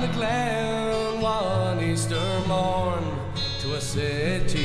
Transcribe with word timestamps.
the 0.00 0.08
glen 0.14 1.20
one 1.20 1.78
Easter 1.82 2.40
morn 2.48 3.04
to 3.60 3.74
a 3.74 3.80
city 3.80 4.59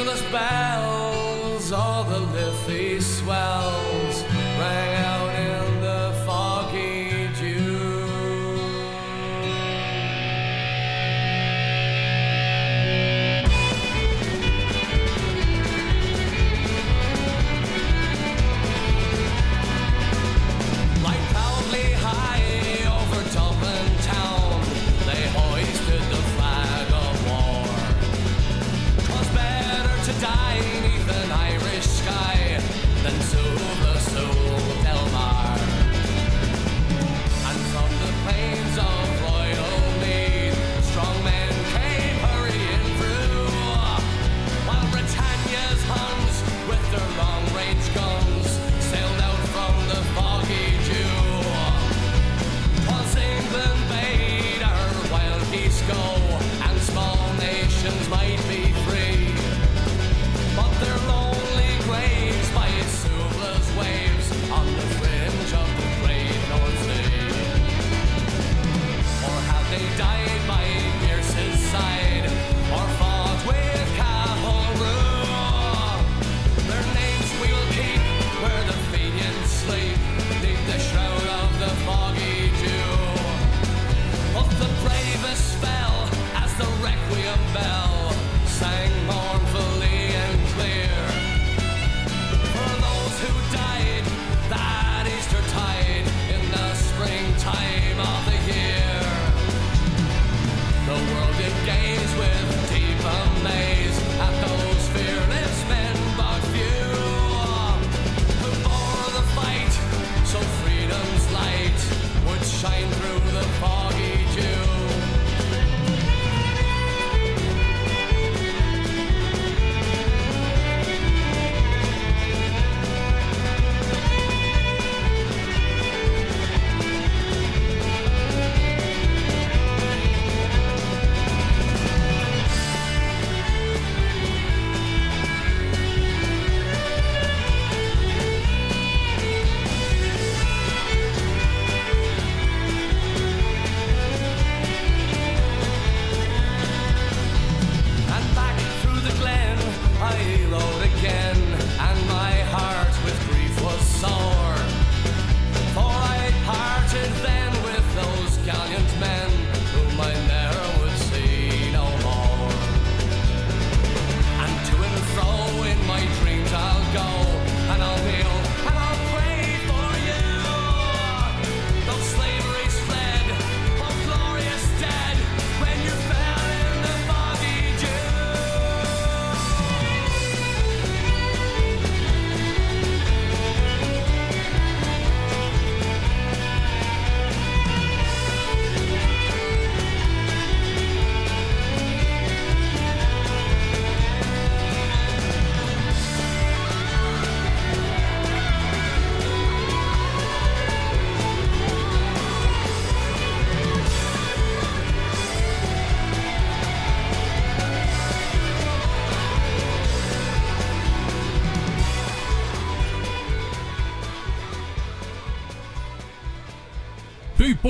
of 0.00 0.06
the 0.06 0.12
Angelus 0.12 0.69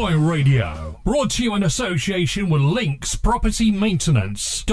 Bootboy 0.00 0.30
Radio, 0.30 0.98
brought 1.04 1.30
to 1.32 1.44
you 1.44 1.54
in 1.54 1.62
association 1.62 2.48
with 2.48 2.62
Links 2.62 3.16
Property 3.16 3.70
Maintenance.co.uk. 3.70 4.70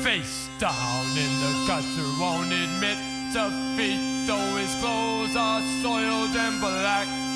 Face 0.04 0.50
down 0.60 1.06
in 1.18 1.40
the 1.42 1.66
gutter, 1.68 2.22
won't 2.22 2.52
admit 2.52 2.98
defeat, 3.34 4.28
though 4.28 4.56
his 4.56 4.74
clothes 4.76 5.36
are 5.36 5.62
soiled 5.82 6.36
and 6.36 6.62
black. 6.62 7.27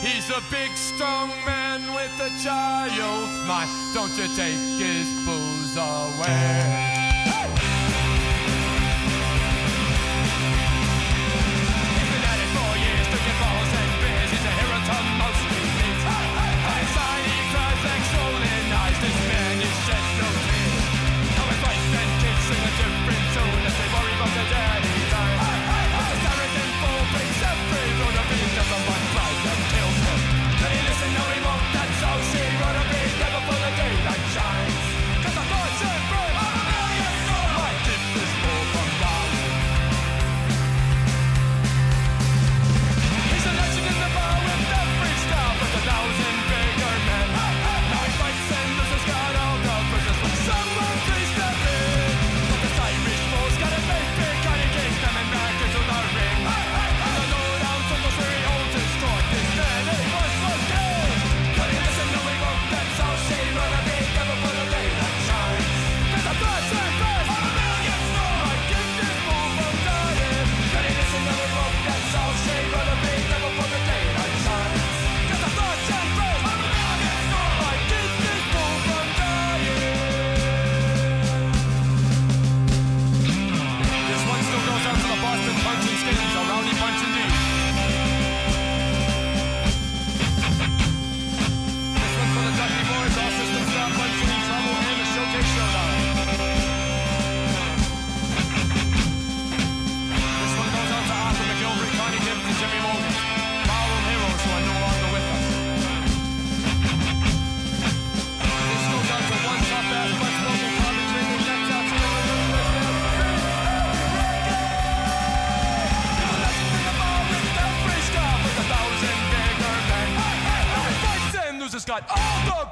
He's 0.00 0.30
a 0.30 0.40
big 0.50 0.70
strong 0.76 1.30
man 1.44 1.92
with 1.94 2.20
a 2.20 2.30
child's 2.42 3.48
mind. 3.48 3.70
Don't 3.94 4.16
you 4.16 4.28
take 4.36 4.58
his 4.78 5.08
booze 5.26 5.76
away. 5.76 6.97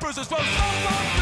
bruises 0.06 0.28
from 0.28 0.38
someone. 0.38 1.15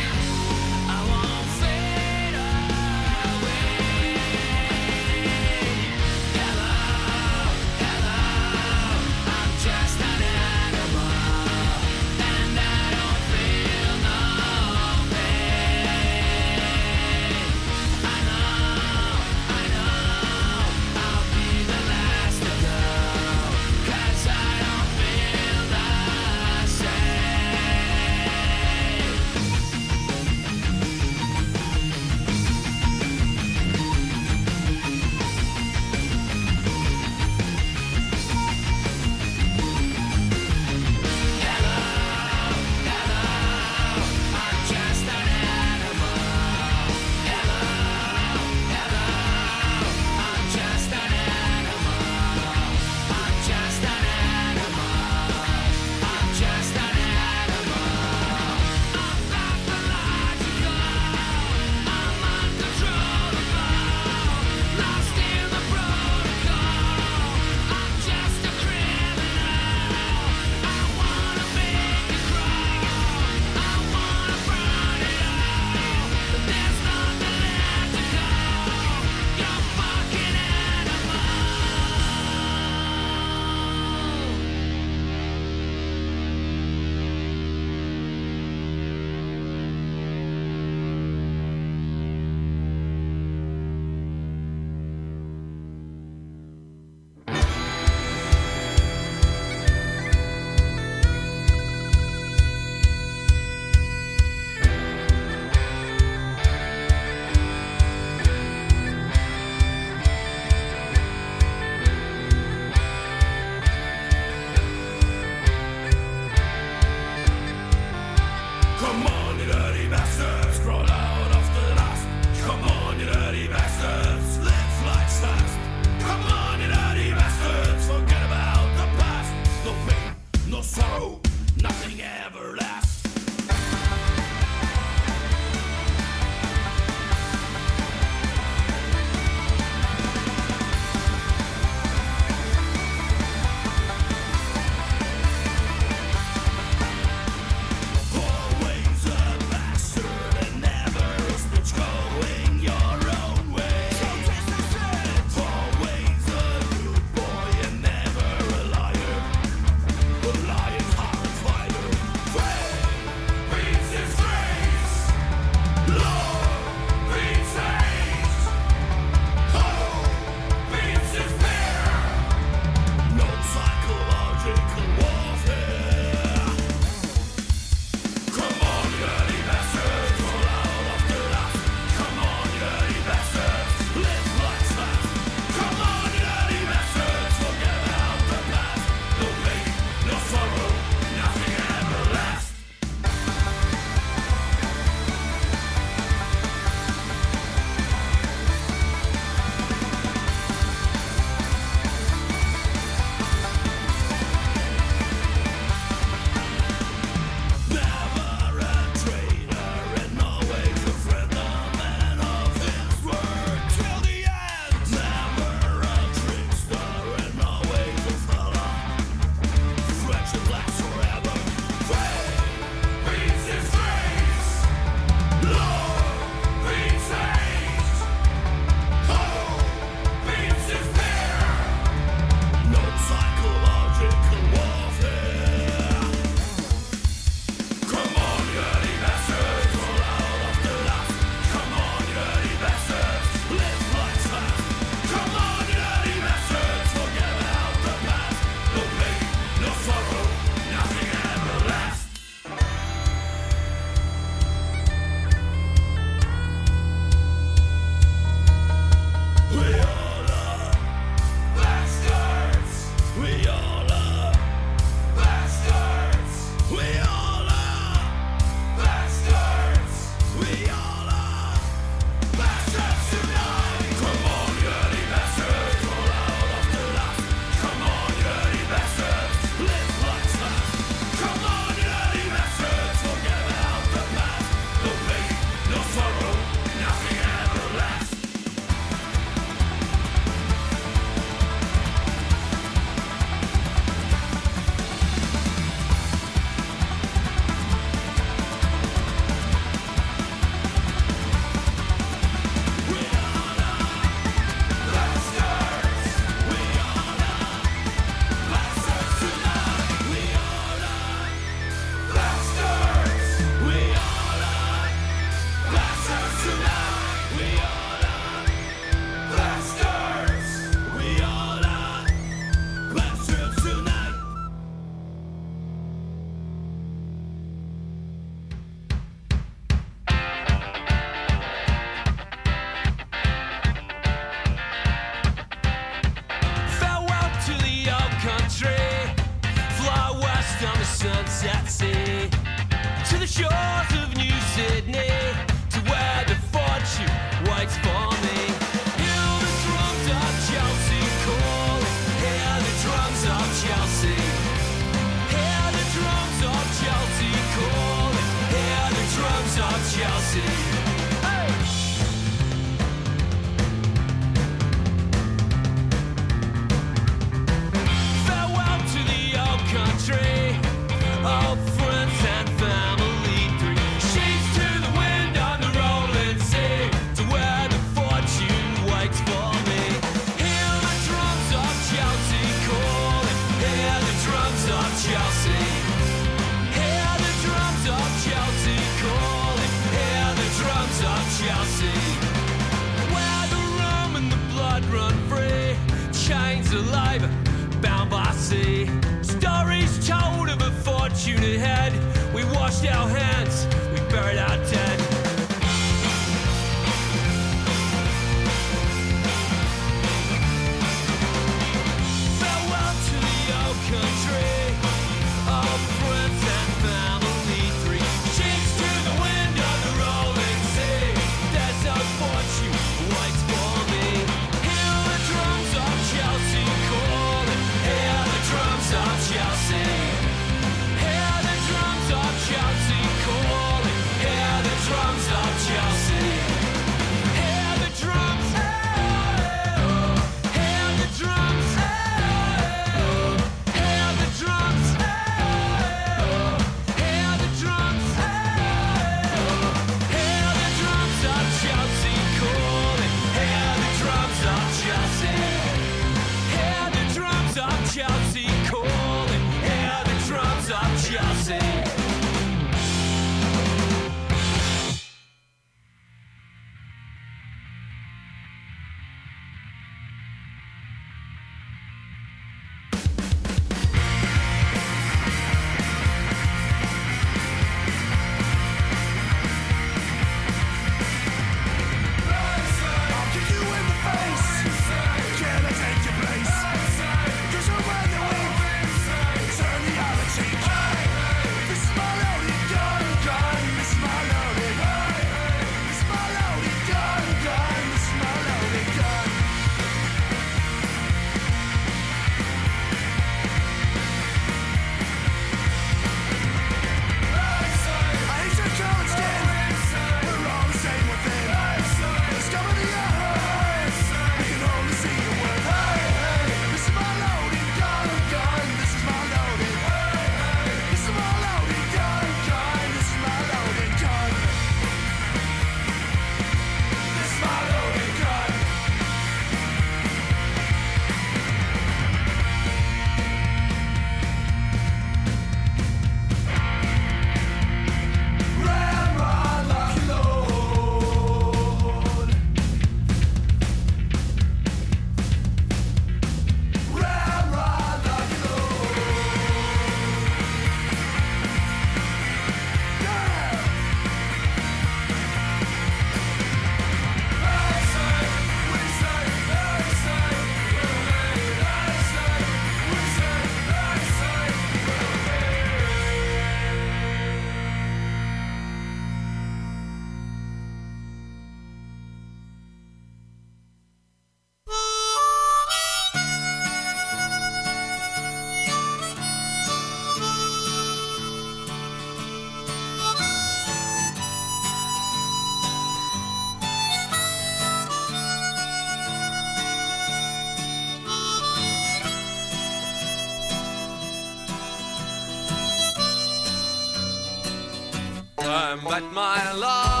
Met 598.83 599.13
my 599.13 599.53
love 599.53 600.00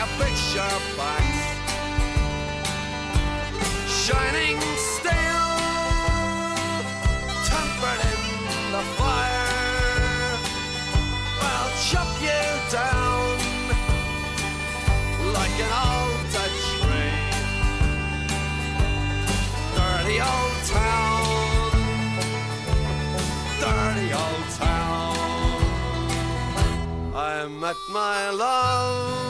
a 0.00 0.06
picture 0.18 0.78
box, 0.96 1.24
shining 3.86 4.58
steel, 4.92 5.48
tempered 7.48 8.02
in 8.12 8.22
the 8.72 8.84
fire. 8.96 10.38
I'll 11.52 11.72
chop 11.88 12.10
you 12.22 12.44
down 12.72 13.36
like 15.36 15.56
an 15.66 15.72
old 15.84 16.22
tree. 16.78 17.18
Dirty 19.76 20.18
old 20.32 20.56
town, 20.76 21.72
dirty 23.60 24.08
old 24.22 24.46
town. 24.64 25.16
I 27.14 27.48
met 27.48 27.76
my 27.90 28.30
love 28.30 29.29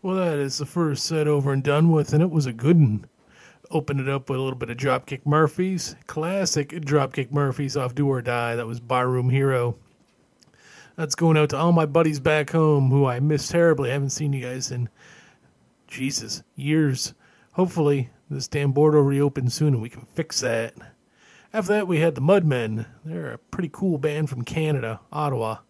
Well, 0.06 0.18
that 0.18 0.38
is 0.38 0.60
the 0.60 0.68
first 0.68 1.04
set 1.04 1.28
over 1.28 1.52
and 1.52 1.64
done 1.64 1.90
with, 1.90 2.14
and 2.14 2.22
it 2.22 2.30
was 2.30 2.46
a 2.46 2.54
good 2.54 2.80
one. 2.80 3.06
Opened 3.72 4.00
it 4.02 4.08
up 4.08 4.30
with 4.30 4.38
a 4.38 4.42
little 4.44 4.60
bit 4.60 4.70
of 4.70 4.78
Dropkick 4.78 5.26
Murphys. 5.26 5.96
Classic 6.06 6.70
Dropkick 6.70 7.32
Murphys 7.32 7.76
off 7.76 7.96
Do 7.96 8.08
or 8.08 8.22
Die. 8.22 8.56
That 8.56 8.68
was 8.68 8.80
Barroom 8.80 9.32
Hero. 9.32 9.80
That's 10.96 11.16
going 11.16 11.38
out 11.38 11.50
to 11.50 11.58
all 11.58 11.72
my 11.72 11.88
buddies 11.88 12.20
back 12.20 12.52
home 12.52 12.92
who 12.92 13.08
I 13.08 13.20
miss 13.20 13.48
terribly. 13.48 13.90
I 13.90 13.94
haven't 13.94 14.12
seen 14.12 14.32
you 14.32 14.44
guys 14.44 14.70
in, 14.70 14.90
Jesus, 15.88 16.44
years. 16.56 17.16
Hopefully, 17.54 18.12
this 18.30 18.48
damn 18.48 18.74
border 18.74 19.00
will 19.00 19.10
reopen 19.10 19.50
soon 19.50 19.74
and 19.74 19.82
we 19.82 19.90
can 19.90 20.06
fix 20.14 20.42
that. 20.42 20.76
After 21.52 21.74
that, 21.74 21.88
we 21.88 22.02
had 22.02 22.14
the 22.14 22.22
Mudmen. 22.22 22.86
They're 23.04 23.32
a 23.32 23.38
pretty 23.40 23.72
cool 23.74 23.98
band 23.98 24.30
from 24.30 24.44
Canada, 24.44 25.00
Ottawa. 25.12 25.62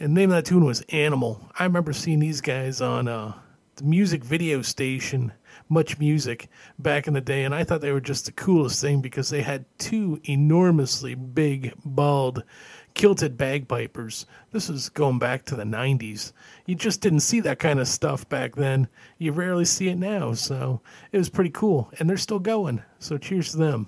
And 0.00 0.16
the 0.16 0.20
name 0.20 0.30
of 0.30 0.36
that 0.36 0.46
tune 0.46 0.64
was 0.64 0.80
Animal. 0.88 1.46
I 1.58 1.64
remember 1.64 1.92
seeing 1.92 2.20
these 2.20 2.40
guys 2.40 2.80
on 2.80 3.06
uh, 3.06 3.34
the 3.76 3.84
music 3.84 4.24
video 4.24 4.62
station, 4.62 5.30
Much 5.68 5.98
Music, 5.98 6.48
back 6.78 7.06
in 7.06 7.12
the 7.12 7.20
day, 7.20 7.44
and 7.44 7.54
I 7.54 7.64
thought 7.64 7.82
they 7.82 7.92
were 7.92 8.00
just 8.00 8.24
the 8.24 8.32
coolest 8.32 8.80
thing 8.80 9.02
because 9.02 9.28
they 9.28 9.42
had 9.42 9.66
two 9.76 10.18
enormously 10.24 11.14
big, 11.14 11.74
bald, 11.84 12.44
kilted 12.94 13.36
bagpipers. 13.36 14.24
This 14.52 14.70
is 14.70 14.88
going 14.88 15.18
back 15.18 15.44
to 15.44 15.54
the 15.54 15.64
90s. 15.64 16.32
You 16.64 16.76
just 16.76 17.02
didn't 17.02 17.20
see 17.20 17.40
that 17.40 17.58
kind 17.58 17.78
of 17.78 17.86
stuff 17.86 18.26
back 18.30 18.54
then. 18.56 18.88
You 19.18 19.32
rarely 19.32 19.66
see 19.66 19.90
it 19.90 19.98
now, 19.98 20.32
so 20.32 20.80
it 21.12 21.18
was 21.18 21.28
pretty 21.28 21.50
cool. 21.50 21.92
And 21.98 22.08
they're 22.08 22.16
still 22.16 22.38
going, 22.38 22.82
so 23.00 23.18
cheers 23.18 23.50
to 23.50 23.58
them. 23.58 23.86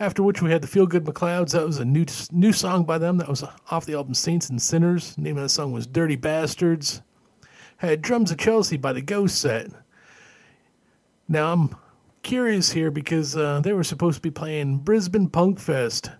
After 0.00 0.22
which 0.22 0.42
we 0.42 0.50
had 0.50 0.62
the 0.62 0.68
Feel 0.68 0.86
Good 0.86 1.04
McLeods. 1.04 1.52
That 1.52 1.66
was 1.66 1.78
a 1.78 1.84
new 1.84 2.06
new 2.30 2.52
song 2.52 2.84
by 2.84 2.98
them. 2.98 3.18
That 3.18 3.28
was 3.28 3.44
off 3.70 3.86
the 3.86 3.94
album 3.94 4.14
Saints 4.14 4.48
and 4.48 4.60
Sinners. 4.60 5.14
The 5.14 5.22
name 5.22 5.36
of 5.36 5.42
the 5.42 5.48
song 5.48 5.72
was 5.72 5.86
Dirty 5.86 6.16
Bastards. 6.16 7.02
Had 7.76 8.02
Drums 8.02 8.30
of 8.30 8.38
Chelsea 8.38 8.76
by 8.76 8.92
the 8.92 9.02
Ghost 9.02 9.40
Set. 9.40 9.70
Now 11.28 11.52
I'm 11.52 11.76
curious 12.22 12.72
here 12.72 12.90
because 12.90 13.36
uh, 13.36 13.60
they 13.60 13.72
were 13.72 13.84
supposed 13.84 14.16
to 14.16 14.22
be 14.22 14.30
playing 14.30 14.78
Brisbane 14.78 15.28
Punk 15.28 15.58
Fest, 15.58 16.10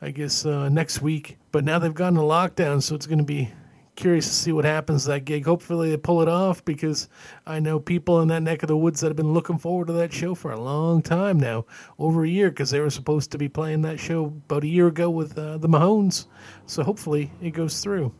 I 0.00 0.10
guess 0.10 0.44
uh, 0.44 0.68
next 0.68 1.02
week. 1.02 1.38
But 1.52 1.64
now 1.64 1.78
they've 1.78 1.94
gone 1.94 2.14
to 2.14 2.20
lockdown, 2.20 2.82
so 2.82 2.94
it's 2.94 3.06
going 3.06 3.18
to 3.18 3.24
be 3.24 3.50
curious 3.98 4.28
to 4.28 4.32
see 4.32 4.52
what 4.52 4.64
happens 4.64 5.02
to 5.02 5.10
that 5.10 5.24
gig. 5.24 5.44
Hopefully 5.44 5.90
they 5.90 5.96
pull 5.96 6.22
it 6.22 6.28
off 6.28 6.64
because 6.64 7.08
I 7.46 7.58
know 7.58 7.80
people 7.80 8.22
in 8.22 8.28
that 8.28 8.44
neck 8.44 8.62
of 8.62 8.68
the 8.68 8.76
woods 8.76 9.00
that 9.00 9.08
have 9.08 9.16
been 9.16 9.34
looking 9.34 9.58
forward 9.58 9.88
to 9.88 9.92
that 9.94 10.12
show 10.12 10.36
for 10.36 10.52
a 10.52 10.60
long 10.60 11.02
time 11.02 11.38
now, 11.38 11.66
over 11.98 12.22
a 12.22 12.28
year, 12.28 12.48
because 12.48 12.70
they 12.70 12.78
were 12.78 12.90
supposed 12.90 13.32
to 13.32 13.38
be 13.38 13.48
playing 13.48 13.82
that 13.82 13.98
show 13.98 14.26
about 14.26 14.62
a 14.62 14.68
year 14.68 14.86
ago 14.86 15.10
with 15.10 15.36
uh, 15.36 15.58
the 15.58 15.68
Mahones. 15.68 16.26
So 16.66 16.84
hopefully 16.84 17.32
it 17.42 17.50
goes 17.50 17.80
through. 17.80 18.14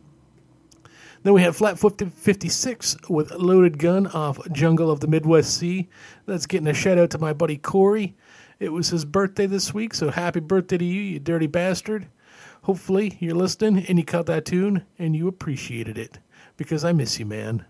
Then 1.23 1.33
we 1.33 1.41
have 1.43 1.55
Flatfoot 1.55 2.01
56 2.11 2.97
with 3.09 3.31
Loaded 3.31 3.77
Gun 3.79 4.07
off 4.07 4.39
Jungle 4.51 4.91
of 4.91 4.99
the 4.99 5.07
Midwest 5.07 5.57
Sea. 5.57 5.87
That's 6.25 6.45
getting 6.45 6.67
a 6.67 6.73
shout 6.73 6.97
out 6.97 7.09
to 7.11 7.19
my 7.19 7.31
buddy 7.31 7.57
Corey. 7.57 8.17
It 8.59 8.73
was 8.73 8.89
his 8.89 9.05
birthday 9.05 9.45
this 9.45 9.73
week, 9.73 9.93
so 9.93 10.09
happy 10.09 10.41
birthday 10.41 10.77
to 10.77 10.85
you, 10.85 11.01
you 11.01 11.19
dirty 11.19 11.47
bastard. 11.47 12.07
Hopefully 12.69 13.17
you're 13.19 13.33
listening 13.33 13.83
and 13.87 13.97
you 13.97 14.05
caught 14.05 14.27
that 14.27 14.45
tune 14.45 14.85
and 14.99 15.15
you 15.15 15.27
appreciated 15.27 15.97
it 15.97 16.19
because 16.55 16.85
I 16.85 16.91
miss 16.91 17.17
you, 17.17 17.25
man. 17.25 17.65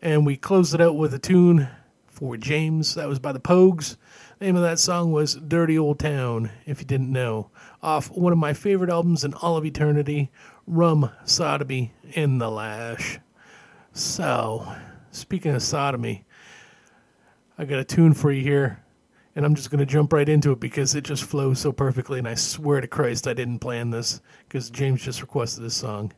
And 0.00 0.26
we 0.26 0.36
closed 0.36 0.74
it 0.74 0.80
out 0.80 0.96
with 0.96 1.14
a 1.14 1.18
tune 1.20 1.68
for 2.08 2.36
James. 2.36 2.96
That 2.96 3.08
was 3.08 3.20
by 3.20 3.30
the 3.30 3.38
Pogues. 3.38 3.96
The 4.40 4.46
name 4.46 4.56
of 4.56 4.62
that 4.62 4.80
song 4.80 5.12
was 5.12 5.36
Dirty 5.36 5.78
Old 5.78 6.00
Town, 6.00 6.50
if 6.66 6.80
you 6.80 6.84
didn't 6.84 7.12
know, 7.12 7.52
off 7.84 8.10
one 8.10 8.32
of 8.32 8.38
my 8.38 8.52
favorite 8.52 8.90
albums 8.90 9.22
in 9.22 9.32
all 9.34 9.56
of 9.56 9.64
eternity, 9.64 10.32
Rum, 10.66 11.12
Sodomy, 11.24 11.92
and 12.16 12.40
the 12.40 12.50
Lash. 12.50 13.20
So, 13.92 14.74
speaking 15.12 15.54
of 15.54 15.62
sodomy, 15.62 16.24
I 17.56 17.64
got 17.64 17.78
a 17.78 17.84
tune 17.84 18.12
for 18.12 18.32
you 18.32 18.42
here, 18.42 18.81
and 19.34 19.44
I'm 19.44 19.54
just 19.54 19.70
going 19.70 19.78
to 19.80 19.86
jump 19.86 20.12
right 20.12 20.28
into 20.28 20.52
it 20.52 20.60
because 20.60 20.94
it 20.94 21.04
just 21.04 21.24
flows 21.24 21.60
so 21.60 21.72
perfectly, 21.72 22.18
and 22.18 22.28
I 22.28 22.34
swear 22.34 22.80
to 22.80 22.86
Christ 22.86 23.26
I 23.26 23.34
didn't 23.34 23.60
plan 23.60 23.90
this 23.90 24.20
because 24.48 24.70
James 24.70 25.02
just 25.02 25.20
requested 25.20 25.64
this 25.64 25.74
song. 25.74 26.12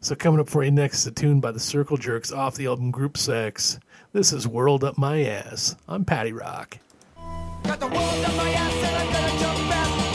So, 0.00 0.14
coming 0.14 0.40
up 0.40 0.48
for 0.48 0.62
you 0.62 0.70
next, 0.70 1.00
is 1.00 1.06
a 1.08 1.10
tune 1.10 1.40
by 1.40 1.50
the 1.50 1.58
Circle 1.58 1.96
Jerks 1.96 2.30
off 2.30 2.54
the 2.54 2.66
album 2.66 2.90
Group 2.90 3.16
Sex. 3.16 3.80
This 4.12 4.32
is 4.32 4.46
World 4.46 4.84
Up 4.84 4.96
My 4.96 5.24
Ass. 5.24 5.74
I'm 5.88 6.04
Paddy 6.04 6.32
Rock. 6.32 6.78
Got 7.64 7.80
the 7.80 7.86
world 7.86 8.24
up 8.24 8.36
my 8.36 8.50
ass 8.50 8.72
and 8.72 8.96
I'm 8.96 9.12
gonna 9.12 9.40
jump. 9.40 10.07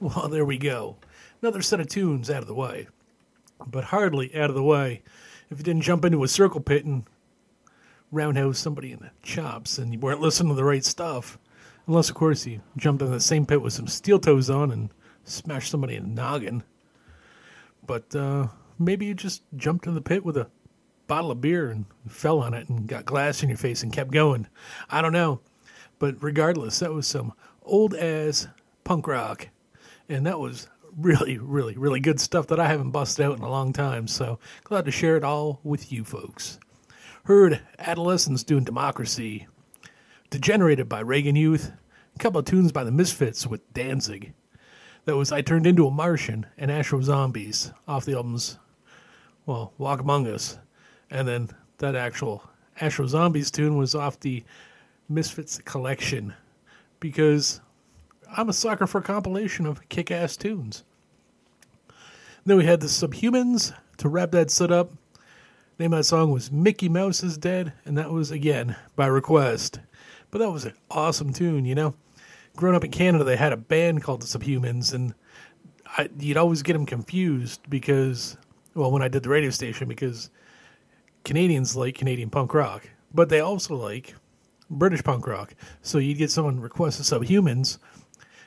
Well, 0.00 0.28
there 0.28 0.44
we 0.44 0.58
go. 0.58 0.96
Another 1.42 1.62
set 1.62 1.78
of 1.78 1.86
tunes 1.86 2.28
out 2.28 2.42
of 2.42 2.48
the 2.48 2.54
way. 2.54 2.88
But 3.64 3.84
hardly 3.84 4.34
out 4.34 4.50
of 4.50 4.56
the 4.56 4.64
way 4.64 5.02
if 5.48 5.58
you 5.58 5.64
didn't 5.64 5.82
jump 5.82 6.04
into 6.04 6.24
a 6.24 6.28
circle 6.28 6.60
pit 6.60 6.84
and 6.84 7.04
roundhouse 8.10 8.58
somebody 8.58 8.90
in 8.90 8.98
the 8.98 9.12
chops 9.22 9.78
and 9.78 9.92
you 9.92 10.00
weren't 10.00 10.20
listening 10.20 10.48
to 10.48 10.56
the 10.56 10.64
right 10.64 10.84
stuff. 10.84 11.38
Unless, 11.86 12.08
of 12.08 12.16
course, 12.16 12.44
you 12.46 12.62
jumped 12.76 13.02
in 13.02 13.12
the 13.12 13.20
same 13.20 13.46
pit 13.46 13.62
with 13.62 13.74
some 13.74 13.86
steel 13.86 14.18
toes 14.18 14.50
on 14.50 14.72
and 14.72 14.90
smashed 15.22 15.70
somebody 15.70 15.94
in 15.94 16.02
the 16.02 16.10
noggin. 16.20 16.64
But 17.86 18.12
uh, 18.12 18.48
maybe 18.76 19.06
you 19.06 19.14
just 19.14 19.44
jumped 19.54 19.86
in 19.86 19.94
the 19.94 20.00
pit 20.00 20.24
with 20.24 20.36
a 20.36 20.48
bottle 21.07 21.31
of 21.31 21.41
beer 21.41 21.69
and 21.69 21.85
fell 22.07 22.39
on 22.39 22.53
it 22.53 22.69
and 22.69 22.87
got 22.87 23.05
glass 23.05 23.43
in 23.43 23.49
your 23.49 23.57
face 23.57 23.83
and 23.83 23.93
kept 23.93 24.11
going. 24.11 24.47
I 24.89 25.01
don't 25.01 25.13
know. 25.13 25.39
But 25.99 26.21
regardless, 26.21 26.79
that 26.79 26.93
was 26.93 27.07
some 27.07 27.33
old 27.63 27.95
ass 27.95 28.47
punk 28.83 29.07
rock. 29.07 29.49
And 30.09 30.25
that 30.25 30.39
was 30.39 30.67
really, 30.97 31.37
really, 31.37 31.77
really 31.77 31.99
good 31.99 32.19
stuff 32.19 32.47
that 32.47 32.59
I 32.59 32.67
haven't 32.67 32.91
busted 32.91 33.25
out 33.25 33.37
in 33.37 33.43
a 33.43 33.49
long 33.49 33.73
time. 33.73 34.07
So 34.07 34.39
glad 34.63 34.85
to 34.85 34.91
share 34.91 35.17
it 35.17 35.23
all 35.23 35.59
with 35.63 35.91
you 35.91 36.03
folks. 36.03 36.59
Heard 37.25 37.61
Adolescents 37.79 38.43
doing 38.43 38.63
Democracy. 38.63 39.47
Degenerated 40.29 40.89
by 40.89 40.99
Reagan 40.99 41.35
Youth. 41.35 41.71
A 42.15 42.19
couple 42.19 42.39
of 42.39 42.45
tunes 42.45 42.71
by 42.71 42.83
the 42.83 42.91
Misfits 42.91 43.47
with 43.47 43.73
Danzig. 43.73 44.33
That 45.05 45.17
was 45.17 45.31
I 45.31 45.41
Turned 45.41 45.67
Into 45.67 45.87
a 45.87 45.91
Martian 45.91 46.45
and 46.57 46.71
Astro 46.71 47.01
Zombies 47.01 47.71
off 47.87 48.05
the 48.05 48.15
albums, 48.15 48.57
well, 49.45 49.73
Walk 49.77 50.01
Among 50.01 50.27
Us. 50.27 50.57
And 51.15 51.25
then 51.25 51.49
that 51.77 51.95
actual 51.95 52.43
Astro 52.81 53.07
Zombies 53.07 53.49
tune 53.49 53.77
was 53.77 53.95
off 53.95 54.19
the 54.19 54.43
Misfits 55.07 55.59
collection 55.59 56.33
because 56.99 57.61
I'm 58.35 58.49
a 58.49 58.53
sucker 58.53 58.85
for 58.85 58.97
a 58.97 59.03
compilation 59.03 59.65
of 59.65 59.87
kick 59.87 60.11
ass 60.11 60.35
tunes. 60.35 60.83
Then 62.43 62.57
we 62.57 62.65
had 62.65 62.81
the 62.81 62.87
Subhumans 62.87 63.73
to 63.99 64.09
wrap 64.09 64.31
that 64.31 64.51
set 64.51 64.73
up. 64.73 64.91
Name 65.79 65.93
of 65.93 65.99
that 65.99 66.03
song 66.03 66.31
was 66.31 66.51
Mickey 66.51 66.89
Mouse 66.89 67.23
is 67.23 67.37
Dead, 67.37 67.71
and 67.85 67.97
that 67.97 68.11
was 68.11 68.29
again 68.29 68.75
by 68.97 69.07
request. 69.07 69.79
But 70.31 70.39
that 70.39 70.51
was 70.51 70.65
an 70.65 70.73
awesome 70.91 71.31
tune, 71.31 71.63
you 71.63 71.75
know. 71.75 71.95
Growing 72.57 72.75
up 72.75 72.83
in 72.83 72.91
Canada, 72.91 73.23
they 73.23 73.37
had 73.37 73.53
a 73.53 73.57
band 73.57 74.03
called 74.03 74.21
the 74.21 74.25
Subhumans, 74.25 74.93
and 74.93 75.13
I, 75.97 76.09
you'd 76.19 76.35
always 76.35 76.61
get 76.61 76.73
them 76.73 76.85
confused 76.85 77.61
because, 77.69 78.35
well, 78.73 78.91
when 78.91 79.01
I 79.01 79.07
did 79.07 79.23
the 79.23 79.29
radio 79.29 79.49
station, 79.49 79.87
because 79.87 80.29
Canadians 81.25 81.75
like 81.75 81.95
Canadian 81.95 82.29
punk 82.29 82.53
rock, 82.53 82.87
but 83.13 83.27
they 83.29 83.41
also 83.41 83.75
like 83.75 84.15
British 84.69 85.03
punk 85.03 85.27
rock. 85.27 85.53
So 85.81 85.97
you'd 85.97 86.17
get 86.17 86.31
someone 86.31 86.59
request 86.61 86.97
the 86.97 87.03
Subhumans, 87.03 87.79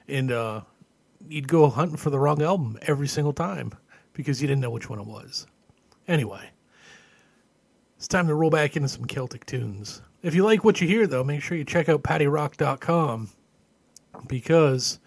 and 0.07 0.33
uh, 0.33 0.63
you'd 1.29 1.49
go 1.49 1.69
hunting 1.69 1.97
for 1.97 2.11
the 2.11 2.19
wrong 2.19 2.41
album 2.41 2.79
every 2.83 3.09
single 3.09 3.33
time 3.33 3.73
because 4.15 4.41
you 4.41 4.49
didn't 4.49 4.63
know 4.63 4.71
which 4.71 4.89
one 4.89 4.99
it 4.99 5.07
was. 5.07 5.47
Anyway, 6.07 6.51
it's 7.97 8.09
time 8.09 8.29
to 8.29 8.35
roll 8.35 8.51
back 8.51 8.77
into 8.77 8.89
some 8.89 9.05
Celtic 9.05 9.45
tunes. 9.45 10.01
If 10.23 10.35
you 10.35 10.45
like 10.45 10.65
what 10.65 10.81
you 10.81 10.89
hear, 10.89 11.07
though, 11.07 11.25
make 11.25 11.43
sure 11.43 11.57
you 11.57 11.65
check 11.65 11.89
out 11.89 12.03
paddyrock.com 12.03 13.29
because 14.27 14.99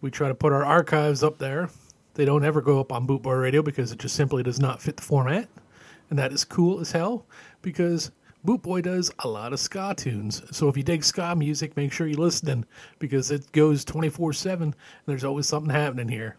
we 0.00 0.10
try 0.10 0.28
to 0.28 0.34
put 0.34 0.52
our 0.52 0.64
archives 0.64 1.22
up 1.22 1.38
there. 1.38 1.70
They 2.14 2.24
don't 2.24 2.44
ever 2.44 2.60
go 2.60 2.80
up 2.80 2.92
on 2.92 3.06
Bootboy 3.06 3.40
Radio 3.40 3.62
because 3.62 3.92
it 3.92 3.98
just 3.98 4.16
simply 4.16 4.42
does 4.42 4.60
not 4.60 4.80
fit 4.82 4.96
the 4.96 5.02
format. 5.02 5.48
And 6.14 6.18
that 6.20 6.32
is 6.32 6.44
cool 6.44 6.78
as 6.78 6.92
hell 6.92 7.26
because 7.60 8.12
Bootboy 8.46 8.84
does 8.84 9.10
a 9.18 9.26
lot 9.26 9.52
of 9.52 9.58
ska 9.58 9.96
tunes. 9.96 10.44
So 10.56 10.68
if 10.68 10.76
you 10.76 10.84
dig 10.84 11.02
ska 11.02 11.34
music, 11.34 11.76
make 11.76 11.92
sure 11.92 12.06
you're 12.06 12.20
listening 12.20 12.66
because 13.00 13.32
it 13.32 13.50
goes 13.50 13.84
24 13.84 14.32
7 14.32 14.62
and 14.62 14.74
there's 15.06 15.24
always 15.24 15.48
something 15.48 15.74
happening 15.74 16.06
here. 16.06 16.36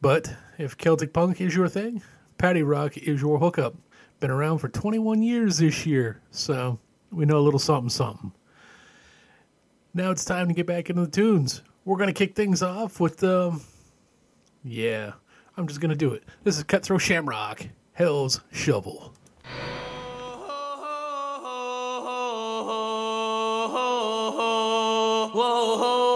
But 0.00 0.34
if 0.58 0.76
Celtic 0.76 1.12
punk 1.12 1.40
is 1.40 1.54
your 1.54 1.68
thing, 1.68 2.02
Paddy 2.36 2.64
Rock 2.64 2.96
is 2.98 3.22
your 3.22 3.38
hookup. 3.38 3.76
Been 4.18 4.32
around 4.32 4.58
for 4.58 4.68
21 4.68 5.22
years 5.22 5.58
this 5.58 5.86
year, 5.86 6.20
so 6.32 6.80
we 7.12 7.26
know 7.26 7.38
a 7.38 7.46
little 7.46 7.60
something 7.60 7.90
something. 7.90 8.32
Now 9.94 10.10
it's 10.10 10.24
time 10.24 10.48
to 10.48 10.52
get 10.52 10.66
back 10.66 10.90
into 10.90 11.02
the 11.02 11.10
tunes. 11.12 11.62
we're 11.84 11.96
going 11.96 12.12
to 12.12 12.12
kick 12.12 12.34
things 12.34 12.64
off 12.64 12.98
with, 12.98 13.22
um, 13.22 13.60
yeah, 14.64 15.12
I'm 15.56 15.68
just 15.68 15.80
going 15.80 15.90
to 15.90 15.96
do 15.96 16.12
it. 16.12 16.24
This 16.42 16.56
is 16.56 16.64
Cutthroat 16.64 17.02
Shamrock, 17.02 17.68
Hell's 17.98 18.40
Shovel. 18.52 19.12
Oh, 25.34 26.07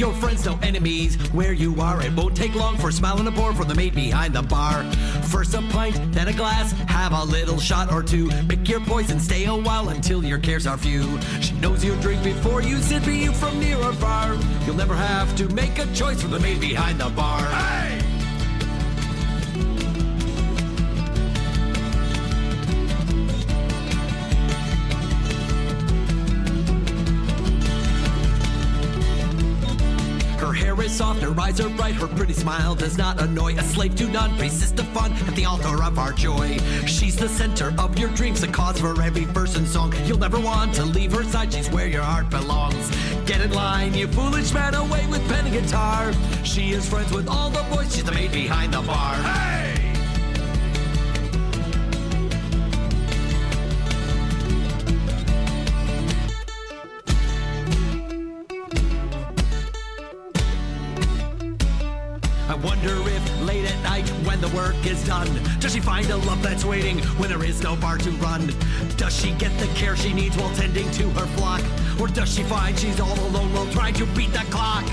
your 0.00 0.14
friends, 0.14 0.46
no 0.46 0.58
enemies. 0.62 1.16
Where 1.30 1.52
you 1.52 1.78
are, 1.78 2.00
it 2.02 2.16
won't 2.16 2.34
take 2.34 2.54
long 2.54 2.78
for 2.78 2.88
and 2.88 3.28
a 3.28 3.32
pour 3.32 3.52
from 3.52 3.68
the 3.68 3.74
maid 3.74 3.94
behind 3.94 4.34
the 4.34 4.42
bar. 4.42 4.82
First 5.24 5.52
a 5.54 5.60
pint, 5.60 5.94
then 6.12 6.26
a 6.28 6.32
glass. 6.32 6.72
Have 6.88 7.12
a 7.12 7.22
little 7.24 7.60
shot 7.60 7.92
or 7.92 8.02
two. 8.02 8.30
Pick 8.48 8.66
your 8.66 8.80
poison, 8.80 9.20
stay 9.20 9.44
a 9.44 9.54
while 9.54 9.90
until 9.90 10.24
your 10.24 10.38
cares 10.38 10.66
are 10.66 10.78
few. 10.78 11.20
She 11.42 11.52
knows 11.56 11.84
you'll 11.84 12.00
drink 12.00 12.24
before 12.24 12.62
you 12.62 12.78
be 13.04 13.18
you 13.18 13.32
from 13.32 13.60
near 13.60 13.76
or 13.76 13.92
far. 13.92 14.36
You'll 14.64 14.76
never 14.76 14.94
have 14.96 15.36
to 15.36 15.48
make 15.50 15.78
a 15.78 15.86
choice 15.92 16.22
from 16.22 16.30
the 16.30 16.40
maid 16.40 16.60
behind 16.60 16.98
the 16.98 17.10
bar. 17.10 17.42
Her 17.42 17.99
is 30.90 30.96
soft, 30.96 31.22
her 31.22 31.40
eyes 31.40 31.60
are 31.60 31.68
bright, 31.70 31.94
her 31.94 32.06
pretty 32.06 32.32
smile 32.32 32.74
does 32.74 32.98
not 32.98 33.20
annoy. 33.20 33.54
A 33.56 33.62
slave 33.62 33.94
to 33.96 34.08
none, 34.08 34.36
resist 34.38 34.76
the 34.76 34.84
fun 34.84 35.12
at 35.12 35.34
the 35.34 35.44
altar 35.44 35.82
of 35.82 35.98
our 35.98 36.12
joy. 36.12 36.58
She's 36.86 37.16
the 37.16 37.28
center 37.28 37.74
of 37.78 37.98
your 37.98 38.10
dreams, 38.10 38.42
a 38.42 38.48
cause 38.48 38.80
for 38.80 39.00
every 39.02 39.24
verse 39.24 39.56
and 39.56 39.66
song. 39.66 39.94
You'll 40.04 40.18
never 40.18 40.40
want 40.40 40.74
to 40.74 40.84
leave 40.84 41.12
her 41.12 41.24
side, 41.24 41.52
she's 41.52 41.70
where 41.70 41.86
your 41.86 42.02
heart 42.02 42.30
belongs. 42.30 42.90
Get 43.26 43.40
in 43.40 43.52
line, 43.52 43.94
you 43.94 44.08
foolish 44.08 44.52
man, 44.52 44.74
away 44.74 45.06
with 45.06 45.26
pen 45.28 45.46
and 45.46 45.54
guitar. 45.54 46.12
She 46.44 46.72
is 46.72 46.88
friends 46.88 47.12
with 47.12 47.28
all 47.28 47.50
the 47.50 47.62
boys, 47.74 47.94
she's 47.94 48.04
the 48.04 48.12
maid 48.12 48.32
behind 48.32 48.74
the 48.74 48.82
bar. 48.82 49.14
Hey! 49.14 49.59
The 64.40 64.48
work 64.56 64.74
is 64.86 65.04
done, 65.06 65.28
does 65.60 65.74
she 65.74 65.80
find 65.80 66.08
a 66.10 66.16
love 66.16 66.42
that's 66.42 66.64
waiting 66.64 66.98
when 67.18 67.28
there 67.28 67.44
is 67.44 67.62
no 67.62 67.76
bar 67.76 67.98
to 67.98 68.10
run? 68.12 68.52
Does 68.96 69.14
she 69.14 69.32
get 69.32 69.56
the 69.58 69.66
care 69.74 69.96
she 69.96 70.12
needs 70.12 70.36
while 70.36 70.54
tending 70.54 70.90
to 70.92 71.10
her 71.10 71.26
flock? 71.36 71.62
Or 72.00 72.08
does 72.08 72.34
she 72.34 72.42
find 72.44 72.78
she's 72.78 73.00
all 73.00 73.18
alone 73.26 73.52
while 73.52 73.70
trying 73.72 73.94
to 73.94 74.06
beat 74.06 74.32
the 74.32 74.44
clock? 74.50 74.84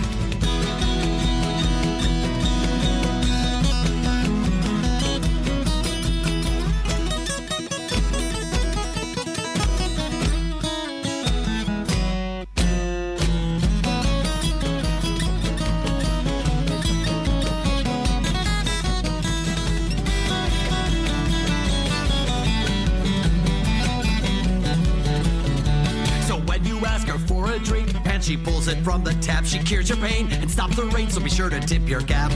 From 28.87 29.03
the 29.03 29.11
tap, 29.15 29.43
she 29.43 29.59
cures 29.59 29.89
your 29.89 29.97
pain 29.97 30.31
and 30.31 30.49
stops 30.49 30.77
the 30.77 30.85
rain, 30.85 31.09
so 31.09 31.19
be 31.19 31.29
sure 31.29 31.49
to 31.49 31.59
tip 31.59 31.89
your 31.89 31.99
cap. 31.99 32.31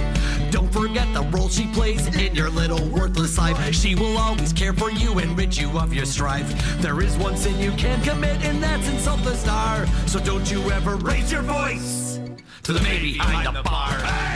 Don't 0.51 0.69
forget 0.73 1.07
the 1.13 1.21
role 1.31 1.47
she 1.47 1.65
plays 1.67 2.13
in 2.17 2.35
your 2.35 2.49
little 2.49 2.85
worthless 2.89 3.37
life. 3.37 3.73
She 3.73 3.95
will 3.95 4.17
always 4.17 4.51
care 4.51 4.73
for 4.73 4.91
you 4.91 5.17
and 5.19 5.37
rid 5.37 5.55
you 5.55 5.69
of 5.79 5.93
your 5.93 6.05
strife. 6.05 6.51
There 6.81 6.99
is 6.99 7.15
one 7.15 7.37
sin 7.37 7.57
you 7.57 7.71
can't 7.77 8.03
commit, 8.03 8.43
and 8.43 8.61
that's 8.61 8.85
insult 8.89 9.23
the 9.23 9.33
star. 9.35 9.87
So 10.07 10.19
don't 10.19 10.51
you 10.51 10.69
ever 10.71 10.97
raise 10.97 11.31
your 11.31 11.43
voice 11.43 12.19
to 12.63 12.73
the 12.73 12.81
maid 12.81 13.01
behind 13.01 13.55
the 13.55 13.63
bar. 13.63 14.30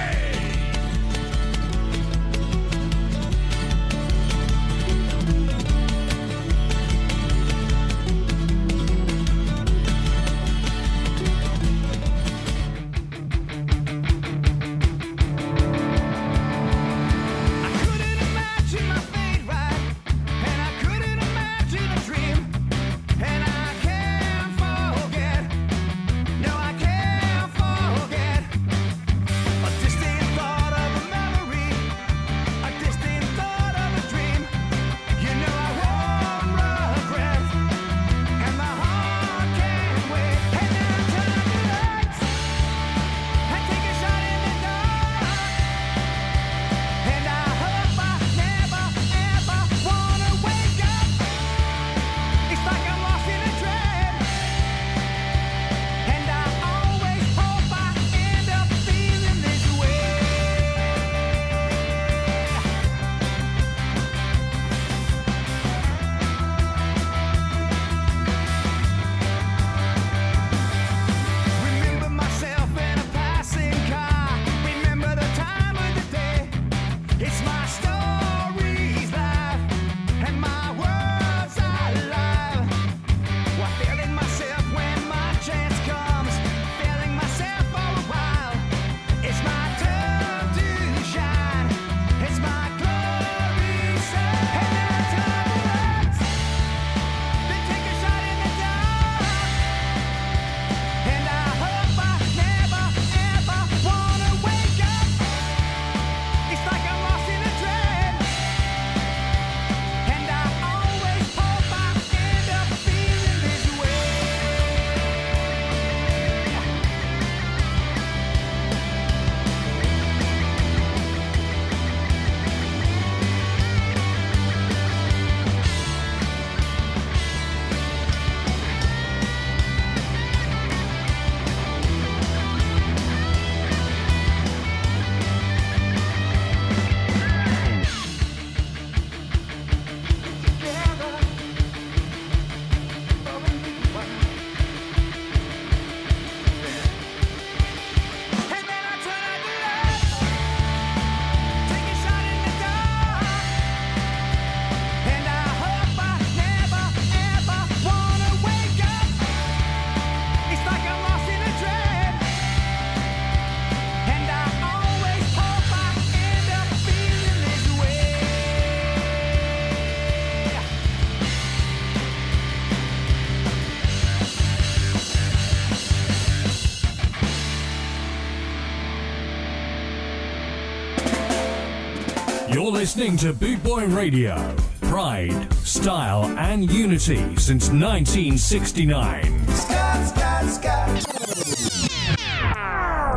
Listening 182.86 183.18
to 183.18 183.34
Boot 183.34 183.64
Boy 183.64 183.88
Radio. 183.88 184.56
Pride, 184.82 185.52
style, 185.56 186.26
and 186.38 186.72
unity 186.72 187.36
since 187.36 187.72
1969. 187.72 189.48